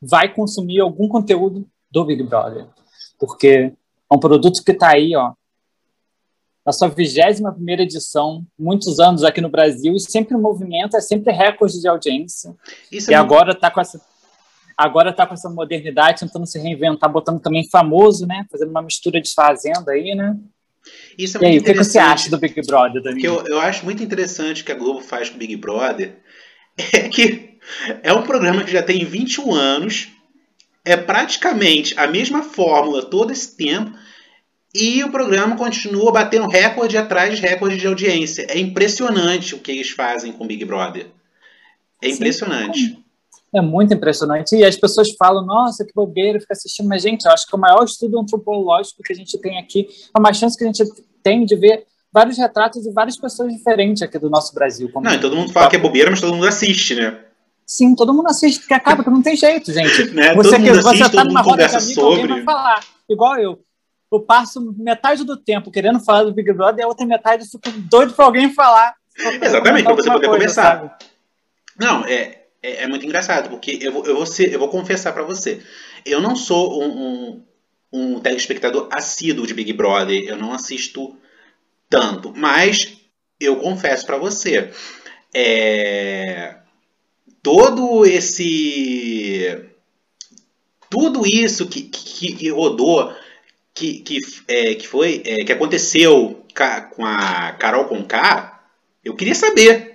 vai 0.00 0.32
consumir 0.32 0.80
algum 0.80 1.06
conteúdo 1.08 1.66
do 1.90 2.04
Big 2.04 2.22
Brother. 2.22 2.66
Porque 3.18 3.72
é 4.10 4.14
um 4.14 4.18
produto 4.18 4.64
que 4.64 4.72
está 4.72 4.90
aí, 4.90 5.14
ó, 5.14 5.32
na 6.64 6.72
sua 6.72 6.88
21 6.88 7.52
primeira 7.52 7.82
edição, 7.82 8.44
muitos 8.58 8.98
anos 8.98 9.22
aqui 9.24 9.40
no 9.40 9.48
Brasil, 9.48 9.94
e 9.94 10.00
sempre 10.00 10.34
o 10.34 10.40
movimento 10.40 10.96
é 10.96 11.00
sempre 11.00 11.32
recorde 11.32 11.80
de 11.80 11.88
audiência. 11.88 12.54
Isso 12.90 13.10
E 13.10 13.14
é 13.14 13.16
agora 13.16 13.52
está 13.52 13.70
com 13.70 13.80
essa 13.80 14.00
agora 14.78 15.12
tá 15.12 15.26
com 15.26 15.34
essa 15.34 15.50
modernidade, 15.50 16.20
tentando 16.20 16.46
se 16.46 16.56
reinventar, 16.60 17.10
botando 17.10 17.40
também 17.40 17.68
famoso, 17.68 18.24
né? 18.24 18.46
Fazendo 18.48 18.70
uma 18.70 18.82
mistura 18.82 19.20
de 19.20 19.34
fazenda 19.34 19.90
aí, 19.90 20.14
né? 20.14 20.36
isso 21.18 21.36
é 21.36 21.42
E 21.42 21.46
aí, 21.46 21.52
muito 21.54 21.68
o 21.68 21.72
que, 21.72 21.74
você 21.74 21.98
acha 21.98 22.30
do 22.30 22.38
Big 22.38 22.62
Brother, 22.64 23.00
O 23.00 23.04
que 23.04 23.10
Danilo? 23.10 23.44
eu, 23.46 23.54
eu 23.54 23.60
acho 23.60 23.84
muito 23.84 24.02
interessante 24.02 24.62
que 24.62 24.70
a 24.70 24.76
Globo 24.76 25.00
faz 25.00 25.28
com 25.28 25.34
o 25.34 25.38
Big 25.38 25.56
Brother 25.56 26.16
é 26.94 27.08
que 27.08 27.58
é 28.02 28.12
um 28.12 28.22
programa 28.22 28.62
que 28.62 28.70
já 28.70 28.82
tem 28.82 29.04
21 29.04 29.52
anos, 29.52 30.08
é 30.84 30.96
praticamente 30.96 31.98
a 31.98 32.06
mesma 32.06 32.42
fórmula 32.42 33.04
todo 33.04 33.32
esse 33.32 33.56
tempo, 33.56 33.92
e 34.72 35.02
o 35.02 35.10
programa 35.10 35.56
continua 35.56 36.12
batendo 36.12 36.46
recorde 36.46 36.96
atrás 36.96 37.36
de 37.36 37.42
recorde 37.42 37.76
de 37.76 37.86
audiência. 37.86 38.46
É 38.48 38.58
impressionante 38.58 39.54
o 39.54 39.58
que 39.58 39.72
eles 39.72 39.90
fazem 39.90 40.32
com 40.32 40.44
o 40.44 40.46
Big 40.46 40.64
Brother. 40.64 41.06
É 42.00 42.08
Sim, 42.08 42.14
impressionante. 42.14 42.98
É 43.54 43.60
muito 43.60 43.94
impressionante. 43.94 44.54
E 44.54 44.64
as 44.64 44.76
pessoas 44.76 45.08
falam, 45.18 45.44
nossa, 45.44 45.84
que 45.84 45.92
bobeira, 45.94 46.38
fica 46.40 46.52
assistindo. 46.52 46.88
Mas, 46.88 47.02
gente, 47.02 47.24
eu 47.24 47.32
acho 47.32 47.46
que 47.46 47.56
o 47.56 47.58
maior 47.58 47.84
estudo 47.84 48.18
antropológico 48.18 49.02
que 49.02 49.12
a 49.12 49.16
gente 49.16 49.38
tem 49.38 49.58
aqui 49.58 49.88
é 50.14 50.18
uma 50.18 50.32
chance 50.32 50.56
que 50.56 50.64
a 50.64 50.66
gente 50.66 50.84
tem 51.22 51.44
de 51.44 51.56
ver 51.56 51.84
vários 52.12 52.36
retratos 52.36 52.82
de 52.82 52.90
várias 52.92 53.16
pessoas 53.16 53.52
diferentes 53.52 54.02
aqui 54.02 54.18
do 54.18 54.28
nosso 54.28 54.54
Brasil. 54.54 54.90
Como 54.92 55.04
Não, 55.04 55.14
e 55.14 55.20
todo 55.20 55.36
mundo 55.36 55.52
fala 55.52 55.68
que 55.68 55.76
é 55.76 55.78
bobeira, 55.78 56.10
mas 56.10 56.20
todo 56.20 56.34
mundo 56.34 56.46
assiste, 56.46 56.94
né? 56.94 57.18
Sim, 57.66 57.94
todo 57.94 58.14
mundo 58.14 58.28
assiste, 58.28 58.60
porque 58.60 58.74
acaba 58.74 59.04
que 59.04 59.10
não 59.10 59.22
tem 59.22 59.36
jeito, 59.36 59.72
gente. 59.72 60.04
Né? 60.14 60.34
Você, 60.34 60.50
todo 60.50 60.62
que, 60.62 60.70
mundo 60.70 60.82
você 60.82 60.88
assiste, 61.02 61.16
tá 61.16 61.24
numa 61.24 61.42
roda 61.42 61.68
de 61.68 61.76
amigo, 61.76 62.00
alguém 62.00 62.20
sobre. 62.20 62.34
vai 62.34 62.44
falar. 62.44 62.84
Igual 63.08 63.38
eu. 63.38 63.60
Eu 64.10 64.20
passo 64.20 64.74
metade 64.78 65.22
do 65.22 65.36
tempo 65.36 65.70
querendo 65.70 66.00
falar 66.00 66.24
do 66.24 66.32
Big 66.32 66.50
Brother 66.54 66.80
e 66.80 66.82
a 66.82 66.88
outra 66.88 67.04
metade 67.04 67.44
eu 67.44 67.60
fico 67.60 67.78
doido 67.78 68.14
pra 68.14 68.24
alguém 68.24 68.54
falar. 68.54 68.94
Exatamente, 69.42 69.84
pra 69.84 69.94
você 69.94 70.10
poder 70.10 70.26
coisa, 70.26 70.32
conversar. 70.32 70.78
sabe? 70.78 70.90
Não, 71.78 72.06
é, 72.06 72.46
é, 72.68 72.84
é 72.84 72.86
muito 72.86 73.04
engraçado, 73.06 73.48
porque 73.50 73.78
eu 73.80 73.92
vou, 73.92 74.06
eu 74.06 74.16
vou, 74.16 74.26
ser- 74.26 74.52
eu 74.52 74.58
vou 74.58 74.68
confessar 74.68 75.12
pra 75.12 75.22
você. 75.22 75.60
Eu 76.04 76.20
não 76.20 76.36
sou 76.36 76.82
um, 76.82 77.32
um, 77.32 78.14
um 78.16 78.20
telespectador 78.20 78.88
assíduo 78.92 79.46
de 79.46 79.54
Big 79.54 79.72
Brother, 79.72 80.24
eu 80.28 80.36
não 80.36 80.52
assisto 80.52 81.16
tanto, 81.90 82.32
mas 82.36 82.98
eu 83.40 83.56
confesso 83.56 84.06
pra 84.06 84.18
você, 84.18 84.70
é, 85.34 86.56
todo 87.42 88.06
esse. 88.06 89.68
Tudo 90.90 91.26
isso 91.26 91.68
que, 91.68 91.82
que, 91.82 92.32
que 92.34 92.48
rodou, 92.50 93.14
que, 93.74 94.00
que, 94.00 94.20
é, 94.48 94.74
que 94.74 94.88
foi, 94.88 95.22
é, 95.26 95.44
que 95.44 95.52
aconteceu 95.52 96.44
com 96.94 97.04
a 97.06 97.52
Carol 97.52 97.86
Conká, 97.86 98.62
eu 99.04 99.14
queria 99.16 99.34
saber. 99.34 99.87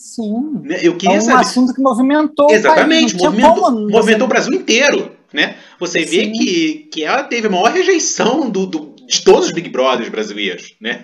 Sim. 0.00 0.60
né? 0.62 0.78
Eu 0.82 0.94
É 0.94 0.96
queria 0.96 1.18
um 1.18 1.20
saber. 1.20 1.40
assunto 1.40 1.74
que 1.74 1.80
movimentou 1.82 2.48
o 2.48 2.52
Exatamente, 2.52 3.12
país. 3.12 3.12
Não 3.12 3.18
tinha 3.18 3.30
movimentou, 3.30 3.62
como 3.64 3.80
não 3.80 3.88
movimentou 3.90 4.24
o 4.26 4.28
Brasil 4.28 4.54
inteiro. 4.54 5.16
Né? 5.32 5.56
Você 5.78 6.00
vê 6.04 6.24
Sim. 6.24 6.32
que, 6.32 6.88
que 6.92 7.04
ela 7.04 7.22
teve 7.22 7.46
a 7.46 7.50
maior 7.50 7.70
rejeição 7.70 8.50
do, 8.50 8.66
do- 8.66 8.96
de 9.06 9.22
todos 9.22 9.46
os 9.46 9.52
Big 9.52 9.68
Brothers 9.68 10.08
brasileiros. 10.08 10.74
Né? 10.80 11.00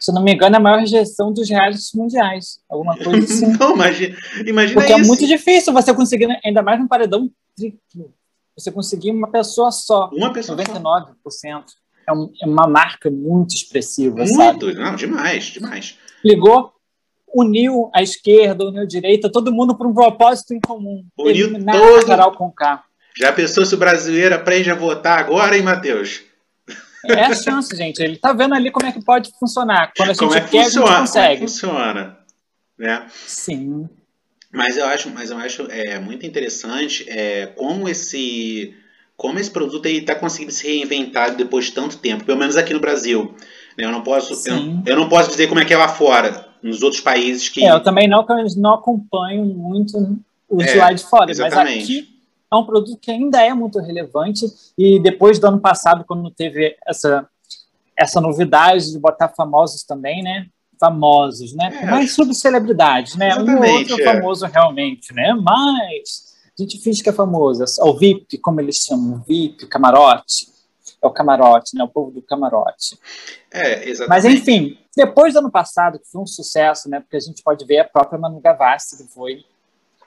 Se 0.00 0.10
eu 0.10 0.14
não 0.16 0.22
me 0.24 0.32
engano, 0.32 0.56
é 0.56 0.58
a 0.58 0.60
maior 0.62 0.80
rejeição 0.80 1.32
dos 1.32 1.48
realities 1.48 1.92
mundiais. 1.94 2.58
Alguma 2.68 2.96
coisa 2.96 3.18
assim. 3.24 3.46
Então, 3.52 3.74
imagina, 3.74 4.16
imagina 4.46 4.80
Porque 4.80 4.92
é 4.94 4.98
isso. 4.98 5.06
muito 5.06 5.24
difícil 5.26 5.72
você 5.72 5.92
conseguir, 5.94 6.26
né, 6.26 6.40
ainda 6.44 6.60
mais 6.62 6.80
num 6.80 6.88
paredão 6.88 7.30
triplo, 7.56 8.12
você 8.56 8.72
conseguir 8.72 9.10
uma 9.12 9.28
pessoa 9.30 9.70
só. 9.70 10.08
Uma 10.12 10.32
pessoa 10.32 10.58
só. 10.58 10.72
99%. 10.72 11.64
É, 12.08 12.12
um- 12.12 12.32
é 12.42 12.46
uma 12.46 12.66
marca 12.66 13.08
muito 13.10 13.54
expressiva, 13.54 14.26
sabe? 14.26 14.64
Muito, 14.64 14.74
não, 14.78 14.96
demais, 14.96 15.44
demais. 15.44 15.96
Ligou, 16.24 16.72
uniu 17.40 17.90
a 17.94 18.02
esquerda, 18.02 18.64
uniu 18.66 18.82
a 18.82 18.86
direita, 18.86 19.30
todo 19.30 19.52
mundo 19.52 19.76
por 19.76 19.86
um 19.86 19.94
propósito 19.94 20.54
em 20.54 20.60
comum. 20.60 21.04
Uniu 21.18 21.46
Eliminar 21.48 21.76
todo- 21.78 22.04
a 22.04 22.06
Carol 22.06 22.32
Conká. 22.32 22.82
Já 23.16 23.32
pensou 23.32 23.64
se 23.66 23.74
o 23.74 23.78
brasileiro 23.78 24.34
aprende 24.34 24.70
a 24.70 24.74
votar 24.74 25.18
agora, 25.18 25.56
hein, 25.56 25.62
Matheus? 25.62 26.22
É 27.06 27.24
a 27.24 27.34
chance, 27.34 27.74
gente. 27.76 28.00
Ele 28.02 28.16
tá 28.16 28.32
vendo 28.32 28.54
ali 28.54 28.70
como 28.70 28.86
é 28.86 28.92
que 28.92 29.02
pode 29.04 29.30
funcionar. 29.38 29.92
Quando 29.96 30.10
a 30.10 30.12
gente 30.12 30.20
Como 30.20 30.34
é 30.34 30.40
que 30.40 30.50
quer, 30.50 30.60
a 30.60 30.64
funciona? 30.64 30.86
gente 30.86 30.94
Como 30.94 30.96
é 30.96 31.00
que 31.00 31.06
consegue. 31.06 31.40
funciona? 31.40 32.18
Né? 32.78 33.06
Sim. 33.26 33.88
Mas 34.52 34.76
eu 34.76 34.86
acho, 34.86 35.10
mas 35.10 35.30
eu 35.30 35.38
acho 35.38 35.66
é, 35.70 35.98
muito 35.98 36.24
interessante 36.26 37.04
é, 37.08 37.46
como 37.46 37.88
esse 37.88 38.74
como 39.16 39.36
esse 39.40 39.50
produto 39.50 39.84
está 39.86 40.14
conseguindo 40.14 40.52
se 40.52 40.64
reinventar 40.64 41.34
depois 41.34 41.64
de 41.66 41.72
tanto 41.72 41.98
tempo, 41.98 42.24
pelo 42.24 42.38
menos 42.38 42.56
aqui 42.56 42.72
no 42.72 42.78
Brasil. 42.78 43.34
Eu 43.76 43.90
não 43.90 44.00
posso, 44.02 44.48
eu, 44.48 44.56
eu 44.86 44.96
não 44.96 45.08
posso 45.08 45.30
dizer 45.30 45.48
como 45.48 45.58
é 45.60 45.64
que 45.64 45.74
é 45.74 45.76
lá 45.76 45.88
fora, 45.88 46.47
nos 46.62 46.82
outros 46.82 47.00
países 47.00 47.48
que 47.48 47.64
É, 47.64 47.72
eu 47.72 47.82
também 47.82 48.08
não, 48.08 48.24
não 48.56 48.74
acompanho 48.74 49.44
muito 49.44 50.18
os 50.48 50.64
É, 50.64 50.72
de 50.72 50.78
lá 50.78 50.92
de 50.92 51.04
fora, 51.04 51.30
exatamente. 51.30 51.76
mas 51.76 51.84
aqui 51.84 52.18
é 52.50 52.56
um 52.56 52.64
produto 52.64 52.98
que 52.98 53.10
ainda 53.10 53.42
é 53.42 53.52
muito 53.52 53.78
relevante 53.78 54.46
e 54.76 54.98
depois 55.00 55.38
do 55.38 55.46
ano 55.46 55.60
passado, 55.60 56.04
quando 56.06 56.30
teve 56.30 56.76
essa, 56.86 57.28
essa 57.96 58.20
novidade 58.20 58.90
de 58.90 58.98
botar 58.98 59.28
famosos 59.28 59.82
também, 59.84 60.22
né? 60.22 60.46
Famosos, 60.80 61.54
né? 61.54 61.80
É. 61.82 61.86
Mais 61.86 62.12
subcelebridades, 62.14 63.16
né? 63.16 63.36
Um 63.36 63.58
ou 63.58 63.78
outro 63.78 64.00
é. 64.00 64.04
famoso 64.04 64.46
realmente, 64.46 65.12
né? 65.12 65.34
Mas 65.34 66.34
a 66.58 66.62
gente 66.62 66.78
finge 66.78 67.02
que 67.02 67.08
é 67.08 67.12
famoso. 67.12 67.62
É 67.62 67.84
o 67.84 67.94
VIP, 67.94 68.38
como 68.38 68.60
eles 68.60 68.76
chamam, 68.76 69.22
VIP, 69.26 69.66
camarote. 69.66 70.48
É 71.00 71.06
o 71.06 71.10
camarote, 71.10 71.76
né? 71.76 71.84
O 71.84 71.88
povo 71.88 72.10
do 72.10 72.22
camarote. 72.22 72.98
é 73.86 74.08
Mas 74.08 74.24
exatamente. 74.24 74.40
enfim, 74.40 74.78
depois 74.96 75.34
do 75.34 75.38
ano 75.38 75.50
passado, 75.50 75.98
que 75.98 76.10
foi 76.10 76.20
um 76.20 76.26
sucesso, 76.26 76.88
né? 76.88 77.00
Porque 77.00 77.16
a 77.16 77.20
gente 77.20 77.42
pode 77.42 77.64
ver 77.64 77.80
a 77.80 77.84
própria 77.84 78.18
Manu 78.18 78.40
Gavassi, 78.40 78.96
que 78.96 79.12
foi 79.12 79.44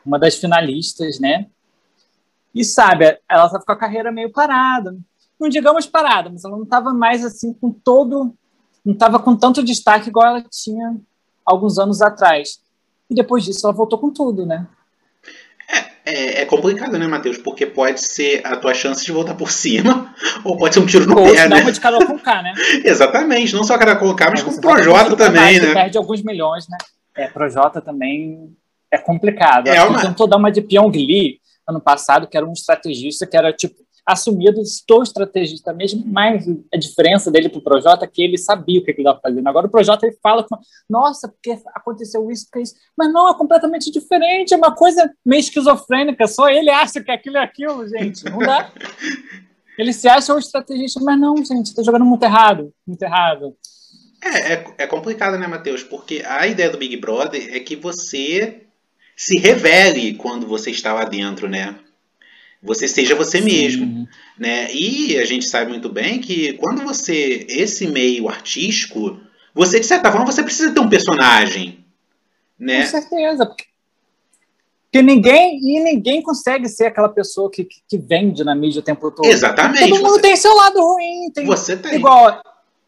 uma 0.06 0.20
das 0.20 0.36
finalistas, 0.36 1.20
né? 1.20 1.48
E 2.54 2.66
sabe, 2.66 3.18
ela 3.30 3.50
tá 3.50 3.60
com 3.60 3.72
a 3.72 3.78
carreira 3.78 4.12
meio 4.12 4.32
parada. 4.32 4.98
Não 5.40 5.48
digamos 5.48 5.86
parada, 5.86 6.30
mas 6.30 6.44
ela 6.44 6.58
não 6.58 6.64
estava 6.64 6.94
mais 6.94 7.24
assim 7.24 7.54
com 7.54 7.72
todo. 7.72 8.36
Não 8.86 8.94
estava 8.94 9.18
com 9.20 9.36
tanto 9.36 9.64
destaque 9.64 10.10
igual 10.10 10.28
ela 10.28 10.46
tinha 10.50 10.98
alguns 11.46 11.80
anos 11.80 12.02
atrás. 12.02 12.62
E 13.10 13.16
depois 13.16 13.44
disso 13.44 13.66
ela 13.66 13.74
voltou 13.74 13.98
com 13.98 14.12
tudo, 14.12 14.46
né? 14.46 14.68
É, 16.06 16.42
é 16.42 16.46
complicado, 16.46 16.98
né, 16.98 17.06
Matheus? 17.08 17.38
Porque 17.38 17.66
pode 17.66 18.02
ser 18.02 18.42
a 18.46 18.56
tua 18.56 18.74
chance 18.74 19.06
de 19.06 19.12
voltar 19.12 19.36
por 19.36 19.52
cima, 19.52 20.14
ou 20.44 20.58
pode 20.58 20.74
ser 20.74 20.80
um 20.80 20.86
tiro 20.86 21.06
no 21.06 21.20
Ou 21.20 21.32
pé, 21.34 21.48
né? 21.48 21.62
de 21.62 21.80
Carol 21.80 22.06
com 22.06 22.18
K, 22.18 22.42
né? 22.42 22.54
Exatamente, 22.84 23.54
não 23.54 23.64
só 23.64 23.78
cara 23.78 23.96
colocar, 23.96 24.30
mas 24.32 24.40
Aí 24.40 24.46
com 24.46 24.52
o 24.52 24.56
com 24.56 24.62
Projota 24.62 25.16
também, 25.16 25.60
baixo, 25.60 25.68
né? 25.68 25.74
Perde 25.74 25.98
alguns 25.98 26.24
milhões, 26.24 26.68
né? 26.68 26.78
É, 27.16 27.28
Projota 27.28 27.82
também 27.82 28.56
é 28.92 28.98
complicado. 28.98 29.68
É 29.68 29.84
uma- 29.84 30.02
tentou 30.02 30.28
dar 30.28 30.38
uma 30.38 30.52
de 30.52 30.62
Pyong 30.62 30.92
Lee 30.92 31.40
ano 31.68 31.80
passado, 31.80 32.28
que 32.28 32.36
era 32.36 32.46
um 32.46 32.54
estrategista 32.54 33.28
que 33.28 33.38
era 33.38 33.54
tipo 33.54 33.76
assumido, 34.06 34.62
estou 34.62 35.04
estrategista 35.04 35.74
mesmo, 35.74 36.04
mas 36.06 36.46
a 36.74 36.78
diferença 36.78 37.30
dele 37.30 37.50
pro 37.50 37.62
Projota 37.62 38.06
é 38.06 38.08
que 38.08 38.22
ele 38.22 38.38
sabia 38.38 38.80
o 38.80 38.84
que 38.84 38.92
ele 38.92 39.02
estava 39.02 39.20
fazendo. 39.22 39.48
Agora 39.48 39.68
o 39.68 39.72
Projota 39.72 40.06
ele 40.06 40.18
fala 40.22 40.44
com, 40.44 40.58
nossa, 40.90 41.28
porque 41.28 41.58
aconteceu 41.74 42.30
isso, 42.30 42.46
porque 42.46 42.64
isso, 42.64 42.76
mas 42.98 43.12
não, 43.12 43.30
é 43.30 43.38
completamente 43.38 43.92
diferente, 43.92 44.54
é 44.54 44.58
uma 44.58 44.74
coisa 44.76 45.12
meio 45.26 45.40
esquizofrênica, 45.40 46.28
só 46.28 46.50
ele 46.50 46.70
acha 46.70 47.02
que 47.02 47.12
aquilo 47.12 47.38
é 47.38 47.44
aquilo, 47.44 47.88
gente, 47.88 48.26
não 48.26 48.40
dá. 48.40 48.72
Ele 49.78 49.94
se 49.94 50.08
acha 50.08 50.34
um 50.36 50.38
estrategista, 50.38 51.00
mas 51.02 51.20
não, 51.20 51.36
gente, 51.38 51.74
tá 51.74 51.82
jogando 51.82 52.06
muito 52.06 52.22
errado, 52.22 52.72
muito 52.86 53.02
errado. 53.02 53.56
É, 54.24 54.54
é, 54.54 54.66
é 54.80 54.86
complicado, 54.86 55.40
né, 55.40 55.48
Matheus? 55.48 55.82
Porque 55.82 56.22
a 56.24 56.46
ideia 56.46 56.70
do 56.70 56.78
Big 56.78 56.98
Brother 56.98 57.56
é 57.56 57.60
que 57.60 57.76
você 57.76 58.68
se 59.16 59.40
revele 59.40 60.14
quando 60.16 60.46
você 60.46 60.70
está 60.70 60.94
lá 60.94 61.06
dentro, 61.06 61.50
né? 61.50 61.80
Você 62.64 62.88
seja 62.88 63.16
você 63.16 63.40
Sim. 63.40 63.46
mesmo, 63.46 64.08
né? 64.38 64.72
E 64.72 65.18
a 65.18 65.26
gente 65.26 65.46
sabe 65.46 65.72
muito 65.72 65.90
bem 65.90 66.20
que 66.20 66.54
quando 66.54 66.84
você 66.84 67.46
esse 67.50 67.88
meio 67.88 68.30
artístico, 68.30 69.20
você 69.54 69.80
de 69.80 69.86
certa 69.86 70.12
forma 70.12 70.26
você 70.26 70.44
precisa 70.44 70.72
ter 70.72 70.80
um 70.80 70.90
personagem, 70.90 71.84
né? 72.60 72.84
Com 72.84 72.90
certeza, 72.90 73.46
porque 73.46 75.02
ninguém 75.02 75.58
e 75.58 75.80
ninguém 75.80 76.22
consegue 76.22 76.68
ser 76.68 76.88
aquela 76.88 77.10
pessoa 77.10 77.50
que, 77.50 77.66
que, 77.88 77.98
vende 77.98 78.44
na 78.44 78.54
mídia 78.54 78.82
o 78.82 78.84
tempo 78.84 79.10
todo. 79.10 79.26
Exatamente. 79.26 79.88
Todo 79.88 80.02
mundo 80.02 80.16
você... 80.16 80.22
tem 80.22 80.36
seu 80.36 80.54
lado 80.54 80.80
ruim. 80.82 81.32
Tem, 81.34 81.46
você 81.46 81.78
tem. 81.78 81.96
Igual 81.96 82.42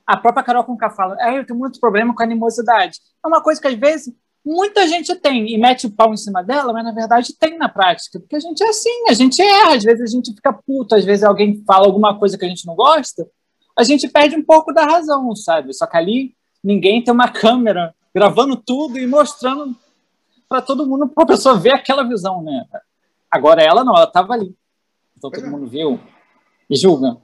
a 0.06 0.18
própria 0.18 0.44
Carol 0.44 0.66
Conká 0.66 0.90
fala, 0.90 1.16
é, 1.20 1.40
eu 1.40 1.46
tenho 1.46 1.58
muito 1.58 1.80
problema 1.80 2.14
com 2.14 2.22
animosidade. 2.22 3.00
É 3.24 3.28
uma 3.28 3.42
coisa 3.42 3.62
que 3.62 3.68
às 3.68 3.76
vezes 3.76 4.14
muita 4.46 4.88
gente 4.88 5.16
tem 5.16 5.54
e 5.54 5.58
mete 5.58 5.88
o 5.88 5.92
pau 5.92 6.14
em 6.14 6.18
cima 6.18 6.44
dela, 6.44 6.74
mas 6.74 6.84
na 6.84 6.92
verdade 6.92 7.34
tem 7.38 7.58
na 7.58 7.70
prática. 7.70 8.20
Porque 8.20 8.36
a 8.36 8.40
gente 8.40 8.62
é 8.64 8.68
assim, 8.68 9.10
a 9.10 9.14
gente 9.14 9.42
erra, 9.42 9.76
às 9.76 9.84
vezes 9.84 10.02
a 10.02 10.16
gente 10.16 10.34
fica 10.34 10.52
puto, 10.52 10.96
às 10.96 11.06
vezes 11.06 11.24
alguém 11.24 11.64
fala 11.66 11.86
alguma 11.86 12.18
coisa 12.18 12.38
que 12.38 12.46
a 12.46 12.50
gente 12.50 12.66
não 12.66 12.76
gosta, 12.76 13.26
a 13.78 13.84
gente 13.84 14.08
perde 14.08 14.36
um 14.36 14.44
pouco 14.44 14.74
da 14.74 14.86
razão, 14.86 15.36
sabe? 15.36 15.74
Só 15.74 15.88
que 15.88 15.98
ali 15.98 16.36
ninguém 16.64 17.04
tem 17.04 17.14
uma 17.14 17.30
câmera 17.32 17.94
gravando 18.14 18.56
tudo 18.56 19.00
e 19.00 19.08
mostrando 19.08 19.76
para 20.48 20.62
todo 20.62 20.86
mundo, 20.86 21.08
para 21.08 21.24
a 21.24 21.28
pessoa 21.28 21.58
ver 21.58 21.74
aquela 21.74 22.04
visão, 22.04 22.44
né? 22.44 22.66
Agora 23.32 23.64
ela 23.64 23.84
não, 23.84 23.96
ela 23.96 24.06
estava 24.06 24.34
ali. 24.34 24.56
Então 25.18 25.32
todo 25.32 25.46
é. 25.46 25.50
mundo 25.50 25.66
viu 25.66 26.00
e 26.70 26.76
julga. 26.76 27.18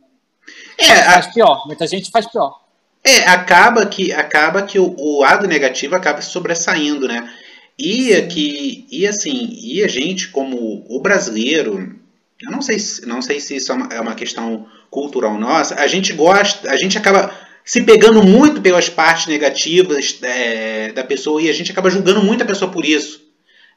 É, 0.79 1.03
faz 1.03 1.27
a... 1.27 1.31
pior, 1.31 1.67
muita 1.67 1.85
gente 1.85 2.09
faz 2.09 2.25
pior. 2.25 2.59
É, 3.03 3.29
acaba 3.29 3.85
que 3.85 4.11
acaba 4.11 4.61
que 4.63 4.77
o, 4.77 4.93
o 4.97 5.21
lado 5.21 5.47
negativo 5.47 5.95
acaba 5.95 6.21
sobressaindo, 6.21 7.07
né? 7.07 7.31
E 7.77 8.21
que 8.23 8.85
e 8.91 9.07
assim, 9.07 9.57
e 9.61 9.83
a 9.83 9.87
gente 9.87 10.27
como 10.29 10.85
o 10.89 10.99
brasileiro, 10.99 11.95
eu 12.41 12.51
não 12.51 12.61
sei, 12.61 12.77
não 13.07 13.21
sei 13.21 13.39
se 13.39 13.55
isso 13.55 13.71
é 13.71 13.75
uma, 13.75 13.87
é 13.93 14.01
uma 14.01 14.15
questão 14.15 14.67
cultural 14.89 15.39
nossa, 15.39 15.75
a 15.75 15.87
gente 15.87 16.11
gosta, 16.13 16.69
a 16.69 16.75
gente 16.75 16.97
acaba 16.97 17.33
se 17.63 17.83
pegando 17.83 18.23
muito 18.23 18.61
pelas 18.61 18.89
partes 18.89 19.27
negativas 19.27 20.17
é, 20.23 20.91
da 20.91 21.03
pessoa 21.03 21.41
e 21.41 21.49
a 21.49 21.53
gente 21.53 21.71
acaba 21.71 21.89
julgando 21.89 22.21
muito 22.21 22.43
a 22.43 22.47
pessoa 22.47 22.71
por 22.71 22.83
isso, 22.83 23.21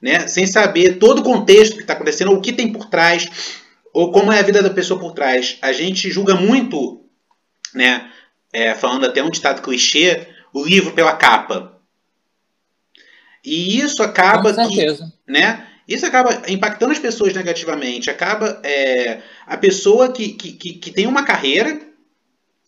né? 0.00 0.26
Sem 0.26 0.46
saber 0.46 0.98
todo 0.98 1.18
o 1.18 1.22
contexto 1.22 1.76
que 1.76 1.82
está 1.82 1.92
acontecendo, 1.92 2.32
o 2.32 2.40
que 2.40 2.52
tem 2.52 2.72
por 2.72 2.86
trás, 2.86 3.28
ou 3.92 4.10
como 4.10 4.32
é 4.32 4.38
a 4.38 4.42
vida 4.42 4.62
da 4.62 4.70
pessoa 4.70 4.98
por 4.98 5.12
trás. 5.12 5.58
A 5.60 5.72
gente 5.72 6.10
julga 6.10 6.34
muito, 6.34 7.04
né? 7.74 8.10
É, 8.52 8.74
falando 8.74 9.06
até 9.06 9.22
um 9.22 9.30
ditado 9.30 9.62
clichê, 9.62 10.28
o 10.52 10.64
livro 10.64 10.92
pela 10.92 11.16
capa. 11.16 11.78
E 13.44 13.80
isso 13.80 14.02
acaba 14.02 14.52
que, 14.68 14.86
né? 15.26 15.66
Isso 15.88 16.06
acaba 16.06 16.42
impactando 16.48 16.92
as 16.92 16.98
pessoas 16.98 17.32
negativamente. 17.32 18.10
Acaba 18.10 18.60
é, 18.62 19.20
a 19.46 19.56
pessoa 19.56 20.12
que, 20.12 20.28
que, 20.34 20.52
que 20.52 20.90
tem 20.90 21.06
uma 21.06 21.24
carreira 21.24 21.80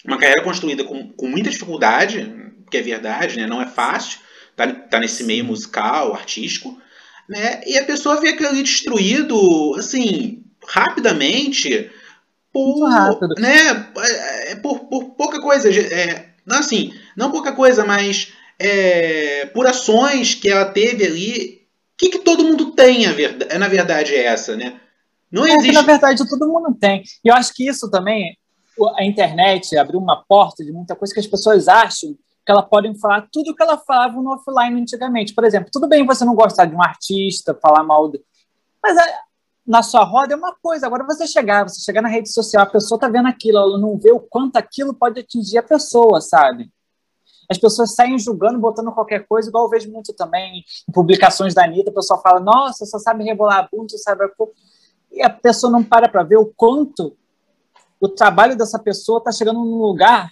uma 0.05 0.19
carreira 0.19 0.43
construída 0.43 0.85
com, 0.85 1.09
com 1.13 1.27
muita 1.27 1.51
dificuldade, 1.51 2.31
que 2.71 2.77
é 2.77 2.83
verdade, 2.83 3.37
né? 3.39 3.47
não 3.47 3.63
é 3.63 3.67
fácil, 3.67 4.21
tá, 4.55 4.71
tá 4.71 5.01
nesse 5.01 5.25
meio 5.25 5.45
musical, 5.45 6.15
artístico, 6.15 6.79
né? 7.29 7.63
e 7.67 7.79
a 7.79 7.85
pessoa 7.85 8.21
vê 8.21 8.29
aquilo 8.29 8.51
ali 8.51 8.63
destruído, 8.63 9.75
assim, 9.79 10.45
rapidamente, 10.67 11.91
por, 12.55 12.89
rápido. 12.89 13.35
né, 13.37 13.91
é, 13.99 14.53
é, 14.53 14.57
por, 14.57 14.85
por 14.85 15.11
pouca 15.17 15.43
coisa, 15.43 15.69
é, 15.69 16.29
não 16.47 16.59
assim, 16.59 16.95
não 17.17 17.33
pouca 17.33 17.53
coisa, 17.53 17.85
mas 17.85 18.33
é, 18.59 19.47
por 19.47 19.67
ações 19.67 20.35
que 20.35 20.49
ela 20.49 20.67
teve 20.67 21.05
ali, 21.05 21.63
o 21.95 21.97
que, 21.99 22.11
que 22.11 22.19
todo 22.21 22.45
mundo 22.45 22.71
tem, 22.71 23.07
a 23.07 23.59
na 23.59 23.69
verdade, 23.69 24.15
é 24.15 24.27
essa, 24.27 24.57
né? 24.57 24.81
Não 25.31 25.45
existe... 25.45 25.67
É 25.67 25.71
que, 25.71 25.73
na 25.73 25.83
verdade, 25.83 26.29
todo 26.29 26.49
mundo 26.49 26.77
tem. 26.81 27.03
E 27.25 27.29
eu 27.29 27.35
acho 27.35 27.53
que 27.53 27.69
isso 27.69 27.91
também 27.91 28.39
a 28.97 29.05
internet 29.05 29.77
abriu 29.77 29.99
uma 29.99 30.25
porta 30.29 30.65
de 30.65 30.73
muita 30.73 30.95
coisa 30.95 31.13
que 31.13 31.21
as 31.21 31.27
pessoas 31.27 31.69
acham 31.69 32.17
que 32.45 32.53
elas 32.53 32.67
podem 32.69 32.97
falar 32.99 33.27
tudo 33.33 33.51
o 33.51 33.55
que 33.55 33.63
ela 33.63 33.79
falava 33.79 34.21
no 34.21 34.33
offline 34.33 34.81
antigamente. 34.81 35.35
Por 35.35 35.45
exemplo, 35.45 35.71
tudo 35.73 35.89
bem 35.89 36.07
você 36.07 36.25
não 36.25 36.35
gostar 36.35 36.67
de 36.67 36.75
um 36.75 36.83
artista, 36.83 37.59
falar 37.61 37.83
mal 37.83 38.11
de... 38.11 38.21
Mas 38.83 38.97
é, 38.97 39.15
na 39.67 39.83
sua 39.83 40.05
roda 40.05 40.35
é 40.35 40.37
uma 40.37 40.55
coisa. 40.55 40.87
Agora 40.87 41.05
você 41.05 41.27
chegar, 41.27 41.69
você 41.69 41.81
chegar 41.81 42.03
na 42.03 42.09
rede 42.09 42.31
social, 42.31 42.63
a 42.63 42.71
pessoa 42.71 42.97
está 42.97 43.09
vendo 43.09 43.29
aquilo, 43.29 43.59
ela 43.59 43.79
não 43.79 43.97
vê 43.97 44.13
o 44.13 44.21
quanto 44.21 44.57
aquilo 44.57 44.93
pode 44.95 45.21
atingir 45.21 45.59
a 45.59 45.63
pessoa, 45.63 46.21
sabe? 46.21 46.71
As 47.51 47.59
pessoas 47.59 47.95
saem 47.95 48.19
julgando, 48.19 48.59
botando 48.59 48.93
qualquer 48.93 49.27
coisa, 49.27 49.49
igual 49.49 49.65
eu 49.65 49.71
vejo 49.71 49.91
muito 49.91 50.13
também 50.15 50.65
em 50.89 50.93
publicações 50.93 51.55
da 51.55 51.65
Anitta, 51.65 51.91
a 51.91 51.95
pessoa 51.95 52.21
fala, 52.21 52.41
nossa, 52.41 52.87
só 52.87 52.99
sabe 52.99 53.25
rebolar 53.25 53.59
a 53.59 53.69
bunda, 53.71 53.97
sabe... 53.99 54.25
E 55.11 55.23
a 55.23 55.31
pessoa 55.31 55.71
não 55.71 55.85
para 55.85 56.09
para 56.09 56.23
ver 56.23 56.39
o 56.39 56.53
quanto 56.57 57.17
o 58.01 58.09
trabalho 58.09 58.57
dessa 58.57 58.79
pessoa 58.79 59.19
está 59.19 59.31
chegando 59.31 59.61
num 59.61 59.79
lugar 59.79 60.31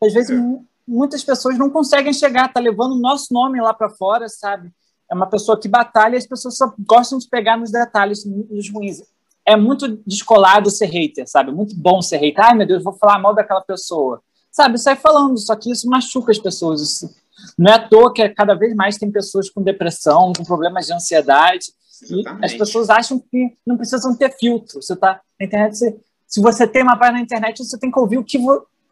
que, 0.00 0.06
às 0.06 0.12
vezes, 0.12 0.30
é. 0.30 0.60
muitas 0.86 1.22
pessoas 1.22 1.58
não 1.58 1.70
conseguem 1.70 2.12
chegar, 2.12 2.46
está 2.46 2.60
levando 2.60 2.92
o 2.92 3.00
nosso 3.00 3.32
nome 3.32 3.60
lá 3.60 3.72
para 3.72 3.90
fora, 3.90 4.28
sabe? 4.28 4.72
É 5.10 5.14
uma 5.14 5.26
pessoa 5.26 5.58
que 5.58 5.68
batalha 5.68 6.14
e 6.14 6.18
as 6.18 6.26
pessoas 6.26 6.56
só 6.56 6.72
gostam 6.86 7.18
de 7.18 7.28
pegar 7.28 7.56
nos 7.56 7.70
detalhes, 7.70 8.24
nos 8.24 8.70
ruins. 8.70 9.02
É 9.44 9.56
muito 9.56 10.00
descolado 10.06 10.70
ser 10.70 10.86
hater, 10.86 11.26
sabe? 11.26 11.50
Muito 11.50 11.74
bom 11.74 12.02
ser 12.02 12.18
hater. 12.18 12.44
Ai, 12.44 12.54
meu 12.54 12.66
Deus, 12.66 12.84
vou 12.84 12.92
falar 12.92 13.18
mal 13.18 13.34
daquela 13.34 13.62
pessoa. 13.62 14.20
Sabe, 14.50 14.78
sai 14.78 14.96
falando, 14.96 15.38
só 15.38 15.54
que 15.56 15.70
isso 15.70 15.88
machuca 15.88 16.30
as 16.30 16.38
pessoas. 16.38 16.82
Isso 16.82 17.14
não 17.56 17.72
é 17.72 17.76
à 17.76 17.88
toa 17.88 18.12
que 18.12 18.28
cada 18.30 18.54
vez 18.54 18.74
mais 18.74 18.98
tem 18.98 19.10
pessoas 19.10 19.48
com 19.48 19.62
depressão, 19.62 20.32
com 20.36 20.44
problemas 20.44 20.86
de 20.86 20.92
ansiedade. 20.92 21.72
Exatamente. 22.02 22.42
E 22.42 22.44
as 22.44 22.54
pessoas 22.54 22.90
acham 22.90 23.18
que 23.18 23.56
não 23.66 23.76
precisam 23.76 24.14
ter 24.14 24.30
filtro. 24.38 24.82
Você 24.82 24.92
está 24.92 25.20
na 25.38 25.46
internet, 25.46 25.76
você 25.76 25.96
se 26.28 26.42
você 26.42 26.68
tem 26.68 26.82
uma 26.82 26.96
página 26.96 27.18
na 27.18 27.24
internet, 27.24 27.64
você 27.64 27.78
tem 27.78 27.90
que 27.90 27.98
ouvir 27.98 28.18
o 28.18 28.24
que 28.24 28.38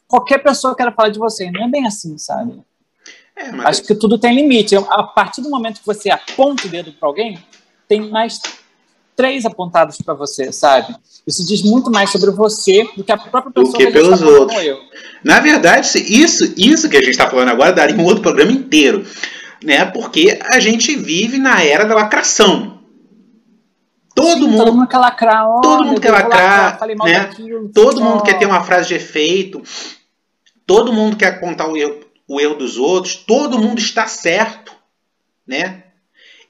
qualquer 0.09 0.38
pessoa 0.38 0.74
quer 0.74 0.92
falar 0.94 1.11
de 1.11 1.18
você. 1.18 1.50
Não 1.50 1.64
é 1.64 1.68
bem 1.68 1.87
assim, 1.87 2.16
sabe? 2.16 2.59
É, 3.37 3.53
mas... 3.53 3.66
Acho 3.66 3.83
que 3.83 3.94
tudo 3.94 4.18
tem 4.18 4.35
limite. 4.35 4.75
A 4.75 5.03
partir 5.03 5.42
do 5.42 5.51
momento 5.51 5.81
que 5.81 5.87
você 5.87 6.11
aponta 6.11 6.66
o 6.66 6.70
dedo 6.70 6.92
para 6.92 7.09
alguém, 7.09 7.38
tem 7.87 8.09
mais 8.11 8.40
três 9.14 9.44
apontados 9.44 9.99
para 10.01 10.14
você, 10.14 10.53
sabe? 10.53 10.94
Isso 11.27 11.44
diz 11.44 11.62
muito 11.62 11.90
mais 11.90 12.11
sobre 12.11 12.31
você 12.31 12.87
do 12.96 13.03
que 13.03 13.11
a 13.11 13.16
própria 13.16 13.53
pessoa 13.53 13.72
do 13.72 13.79
que, 13.79 13.87
que 13.87 13.92
pelos 13.92 14.20
tá 14.20 14.27
outros. 14.27 14.62
Na 15.25 15.40
verdade, 15.40 15.99
isso, 15.99 16.55
isso 16.57 16.88
que 16.88 16.96
a 16.96 17.01
gente 17.01 17.11
está 17.11 17.29
falando 17.29 17.49
agora 17.49 17.72
daria 17.72 17.96
um 17.96 18.05
outro 18.05 18.22
programa 18.22 18.53
inteiro, 18.53 19.05
né? 19.64 19.85
Porque 19.87 20.38
a 20.42 20.61
gente 20.61 20.94
vive 20.94 21.38
na 21.38 21.62
era 21.64 21.85
da 21.85 21.94
lacração. 21.94 22.77
Todo 24.14 24.44
Sim, 24.44 24.51
mundo, 24.51 24.64
todo 24.64 24.75
mundo 24.75 24.88
quer 24.88 24.99
lacrar. 24.99 25.49
Oh, 25.49 25.61
todo 25.61 25.85
mundo 25.85 26.01
quer 26.01 26.11
lacrar. 26.11 26.79
lacrar 26.81 26.88
né? 26.88 27.20
Daquilo, 27.20 27.68
todo 27.68 28.01
mundo 28.01 28.22
quer 28.22 28.38
ter 28.38 28.46
uma 28.46 28.62
frase 28.62 28.88
de 28.88 28.94
efeito. 28.94 29.62
Todo 30.66 30.92
mundo 30.92 31.16
quer 31.16 31.35
apontar 31.35 31.68
o 31.68 31.77
erro, 31.77 32.01
o 32.27 32.41
erro 32.41 32.55
dos 32.55 32.77
outros. 32.77 33.15
Todo 33.15 33.59
mundo 33.59 33.79
está 33.79 34.07
certo. 34.07 34.75
Né? 35.47 35.85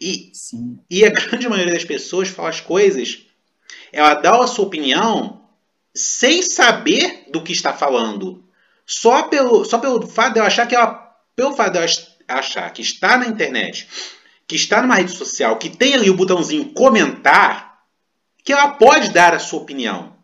E, 0.00 0.30
Sim. 0.32 0.78
e 0.90 1.04
a 1.04 1.10
grande 1.10 1.48
maioria 1.48 1.74
das 1.74 1.84
pessoas 1.84 2.28
fala 2.28 2.48
as 2.48 2.60
coisas. 2.60 3.22
Ela 3.92 4.14
dá 4.14 4.42
a 4.42 4.46
sua 4.46 4.66
opinião 4.66 5.44
sem 5.94 6.42
saber 6.42 7.24
do 7.30 7.42
que 7.42 7.52
está 7.52 7.72
falando. 7.72 8.44
Só 8.84 9.24
pelo, 9.24 9.64
só 9.64 9.78
pelo 9.78 10.06
fato 10.06 10.34
de 10.34 10.40
eu 10.40 10.44
achar 10.44 10.66
que 10.66 10.74
ela. 10.74 11.04
Pelo 11.34 11.54
fato 11.54 11.72
de 11.72 11.78
eu 11.78 11.84
achar 12.28 12.70
que 12.72 12.82
está 12.82 13.18
na 13.18 13.26
internet 13.26 13.88
que 14.46 14.54
está 14.54 14.80
numa 14.80 14.94
rede 14.94 15.12
social, 15.12 15.58
que 15.58 15.68
tem 15.68 15.94
ali 15.94 16.08
o 16.08 16.16
botãozinho 16.16 16.72
comentar, 16.72 17.80
que 18.44 18.52
ela 18.52 18.68
pode 18.68 19.10
dar 19.10 19.34
a 19.34 19.38
sua 19.38 19.60
opinião. 19.60 20.14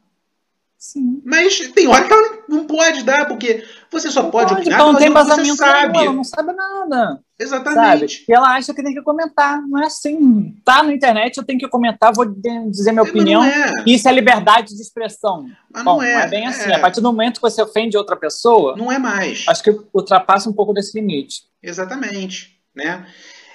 Sim. 0.78 1.20
Mas 1.24 1.58
tem 1.74 1.88
hora 1.88 2.06
que 2.06 2.12
ela 2.12 2.38
não 2.48 2.66
pode 2.66 3.02
dar, 3.02 3.26
porque 3.26 3.66
você 3.92 4.10
só 4.10 4.22
pode, 4.30 4.48
pode 4.48 4.62
opinar 4.62 4.78
não 4.78 4.94
tem 4.96 5.10
você 5.10 5.54
sabe. 5.54 5.98
Ela 5.98 6.12
não 6.12 6.24
sabe 6.24 6.52
nada. 6.54 7.20
Exatamente. 7.38 8.14
Sabe? 8.18 8.24
E 8.28 8.32
ela 8.32 8.56
acha 8.56 8.72
que 8.72 8.82
tem 8.82 8.94
que 8.94 9.02
comentar. 9.02 9.60
Não 9.68 9.82
é 9.82 9.86
assim. 9.86 10.54
Tá 10.64 10.82
na 10.82 10.94
internet, 10.94 11.36
eu 11.36 11.44
tenho 11.44 11.58
que 11.58 11.68
comentar, 11.68 12.12
vou 12.12 12.24
dizer 12.24 12.92
minha 12.92 13.04
é, 13.04 13.08
opinião. 13.08 13.44
É. 13.44 13.70
Isso 13.86 14.08
é 14.08 14.12
liberdade 14.12 14.74
de 14.74 14.80
expressão. 14.80 15.46
Mas 15.72 15.84
Bom, 15.84 15.96
não 15.96 16.02
é. 16.02 16.14
não 16.14 16.20
é 16.20 16.28
bem 16.28 16.46
assim. 16.46 16.70
É. 16.70 16.76
A 16.76 16.78
partir 16.78 17.00
do 17.00 17.08
momento 17.08 17.34
que 17.34 17.42
você 17.42 17.62
ofende 17.62 17.96
outra 17.96 18.16
pessoa. 18.16 18.76
Não 18.76 18.90
é 18.90 18.98
mais. 18.98 19.44
Acho 19.46 19.62
que 19.62 19.76
ultrapassa 19.92 20.48
um 20.48 20.54
pouco 20.54 20.72
desse 20.72 20.98
limite. 20.98 21.42
Exatamente. 21.62 22.56
Né? 22.74 23.06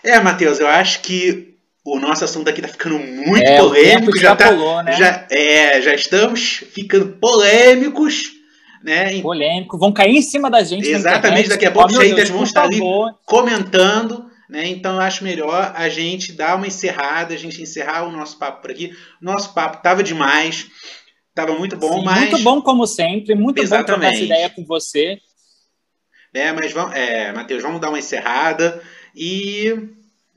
É, 0.04 0.20
Matheus, 0.20 0.60
eu 0.60 0.68
acho 0.68 1.02
que 1.02 1.58
o 1.84 2.00
nosso 2.00 2.24
assunto 2.26 2.50
aqui 2.50 2.62
tá 2.62 2.68
ficando 2.68 3.00
muito 3.00 3.48
é, 3.48 3.58
polêmico. 3.58 4.16
Já, 4.18 4.30
já, 4.30 4.36
tá, 4.36 4.50
pulou, 4.50 4.84
né? 4.84 4.92
já, 4.94 5.26
é, 5.32 5.82
já 5.82 5.94
estamos 5.96 6.64
ficando 6.72 7.14
polêmicos. 7.14 8.37
Né? 8.84 9.22
Polêmico, 9.22 9.78
vão 9.78 9.92
cair 9.92 10.16
em 10.16 10.22
cima 10.22 10.50
da 10.50 10.64
gente. 10.64 10.88
Exatamente, 10.88 11.50
daqui 11.50 11.66
a 11.66 11.72
pouco 11.72 11.90
os 11.90 11.98
haters 11.98 12.30
vão 12.30 12.44
estar 12.44 12.64
ali 12.64 12.80
comentando. 13.26 14.26
Né? 14.50 14.68
Então 14.68 14.96
eu 14.96 15.02
acho 15.02 15.24
melhor 15.24 15.74
a 15.76 15.90
gente 15.90 16.32
dar 16.32 16.56
uma 16.56 16.68
encerrada, 16.68 17.34
a 17.34 17.38
gente 17.38 17.62
encerrar 17.62 18.08
o 18.08 18.12
nosso 18.12 18.38
papo 18.38 18.62
por 18.62 18.72
aqui. 18.72 18.92
Nosso 19.22 19.54
papo 19.54 19.82
tava 19.84 20.02
demais, 20.02 20.68
tava 21.36 21.54
muito 21.58 21.76
bom, 21.76 22.00
Sim, 22.00 22.06
mas. 22.06 22.20
Muito 22.20 22.44
bom, 22.44 22.62
como 22.62 22.88
sempre, 22.88 23.36
muito 23.36 23.62
Exatamente. 23.62 23.88
bom 23.88 24.02
trocar 24.02 24.14
essa 24.14 24.24
ideia 24.24 24.50
com 24.50 24.64
você. 24.64 25.20
É, 26.34 26.52
mas 26.52 26.72
vamos, 26.72 26.96
é, 26.96 27.34
Matheus, 27.34 27.64
vamos 27.64 27.82
dar 27.82 27.90
uma 27.90 28.00
encerrada 28.00 28.82
e 29.16 29.74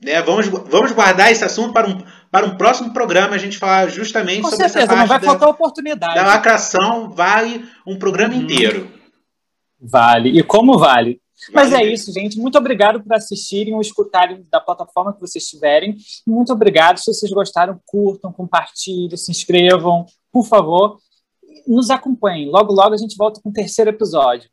né, 0.03 0.21
vamos, 0.21 0.47
vamos 0.47 0.91
guardar 0.91 1.31
esse 1.31 1.43
assunto 1.43 1.73
para 1.73 1.87
um, 1.87 2.01
para 2.31 2.45
um 2.45 2.57
próximo 2.57 2.91
programa 2.93 3.35
a 3.35 3.37
gente 3.37 3.57
falar 3.57 3.87
justamente 3.89 4.41
Com 4.41 4.49
sobre 4.49 4.69
certeza, 4.69 4.79
essa 4.85 4.87
parte 4.87 4.99
não 5.01 5.07
vai 5.07 5.19
da, 5.19 5.25
faltar 5.25 5.49
oportunidade. 5.49 6.15
da 6.15 6.23
lacração. 6.25 7.09
Vale 7.11 7.65
um 7.85 7.97
programa 7.97 8.33
Uhum. 8.33 8.41
inteiro. 8.41 8.91
Vale. 9.79 10.29
E 10.37 10.43
como 10.43 10.77
vale? 10.77 11.19
Mas 11.51 11.73
é 11.73 11.83
isso, 11.83 12.13
gente. 12.13 12.37
Muito 12.37 12.55
obrigado 12.57 13.01
por 13.01 13.13
assistirem 13.15 13.73
ou 13.73 13.81
escutarem 13.81 14.45
da 14.51 14.59
plataforma 14.61 15.11
que 15.11 15.19
vocês 15.19 15.43
tiverem. 15.47 15.97
Muito 16.25 16.53
obrigado. 16.53 16.99
Se 16.99 17.11
vocês 17.11 17.31
gostaram, 17.31 17.79
curtam, 17.83 18.31
compartilhem, 18.31 19.17
se 19.17 19.31
inscrevam, 19.31 20.05
por 20.31 20.45
favor. 20.45 20.97
Nos 21.67 21.89
acompanhem. 21.89 22.47
Logo, 22.47 22.71
logo 22.71 22.93
a 22.93 22.97
gente 22.97 23.15
volta 23.17 23.41
com 23.41 23.49
o 23.49 23.53
terceiro 23.53 23.89
episódio. 23.89 24.50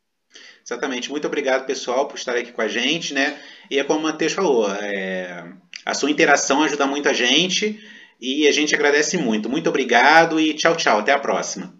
Exatamente. 0.68 1.10
Muito 1.10 1.26
obrigado, 1.26 1.64
pessoal, 1.64 2.06
por 2.06 2.18
estar 2.18 2.36
aqui 2.36 2.52
com 2.52 2.60
a 2.60 2.68
gente, 2.68 3.14
né? 3.14 3.40
E 3.70 3.78
é 3.78 3.84
como 3.84 4.00
o 4.00 4.02
Matheus 4.02 4.34
falou, 4.34 4.70
é, 4.70 5.50
a 5.82 5.94
sua 5.94 6.10
interação 6.10 6.62
ajuda 6.62 6.86
muito 6.86 7.08
a 7.08 7.14
gente 7.14 7.80
e 8.20 8.46
a 8.46 8.52
gente 8.52 8.74
agradece 8.74 9.16
muito. 9.16 9.48
Muito 9.48 9.70
obrigado 9.70 10.38
e 10.38 10.52
tchau, 10.52 10.76
tchau. 10.76 10.98
Até 10.98 11.12
a 11.12 11.18
próxima. 11.18 11.74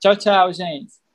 Tchau, 0.00 0.16
tchau, 0.16 0.52
gente. 0.52 1.05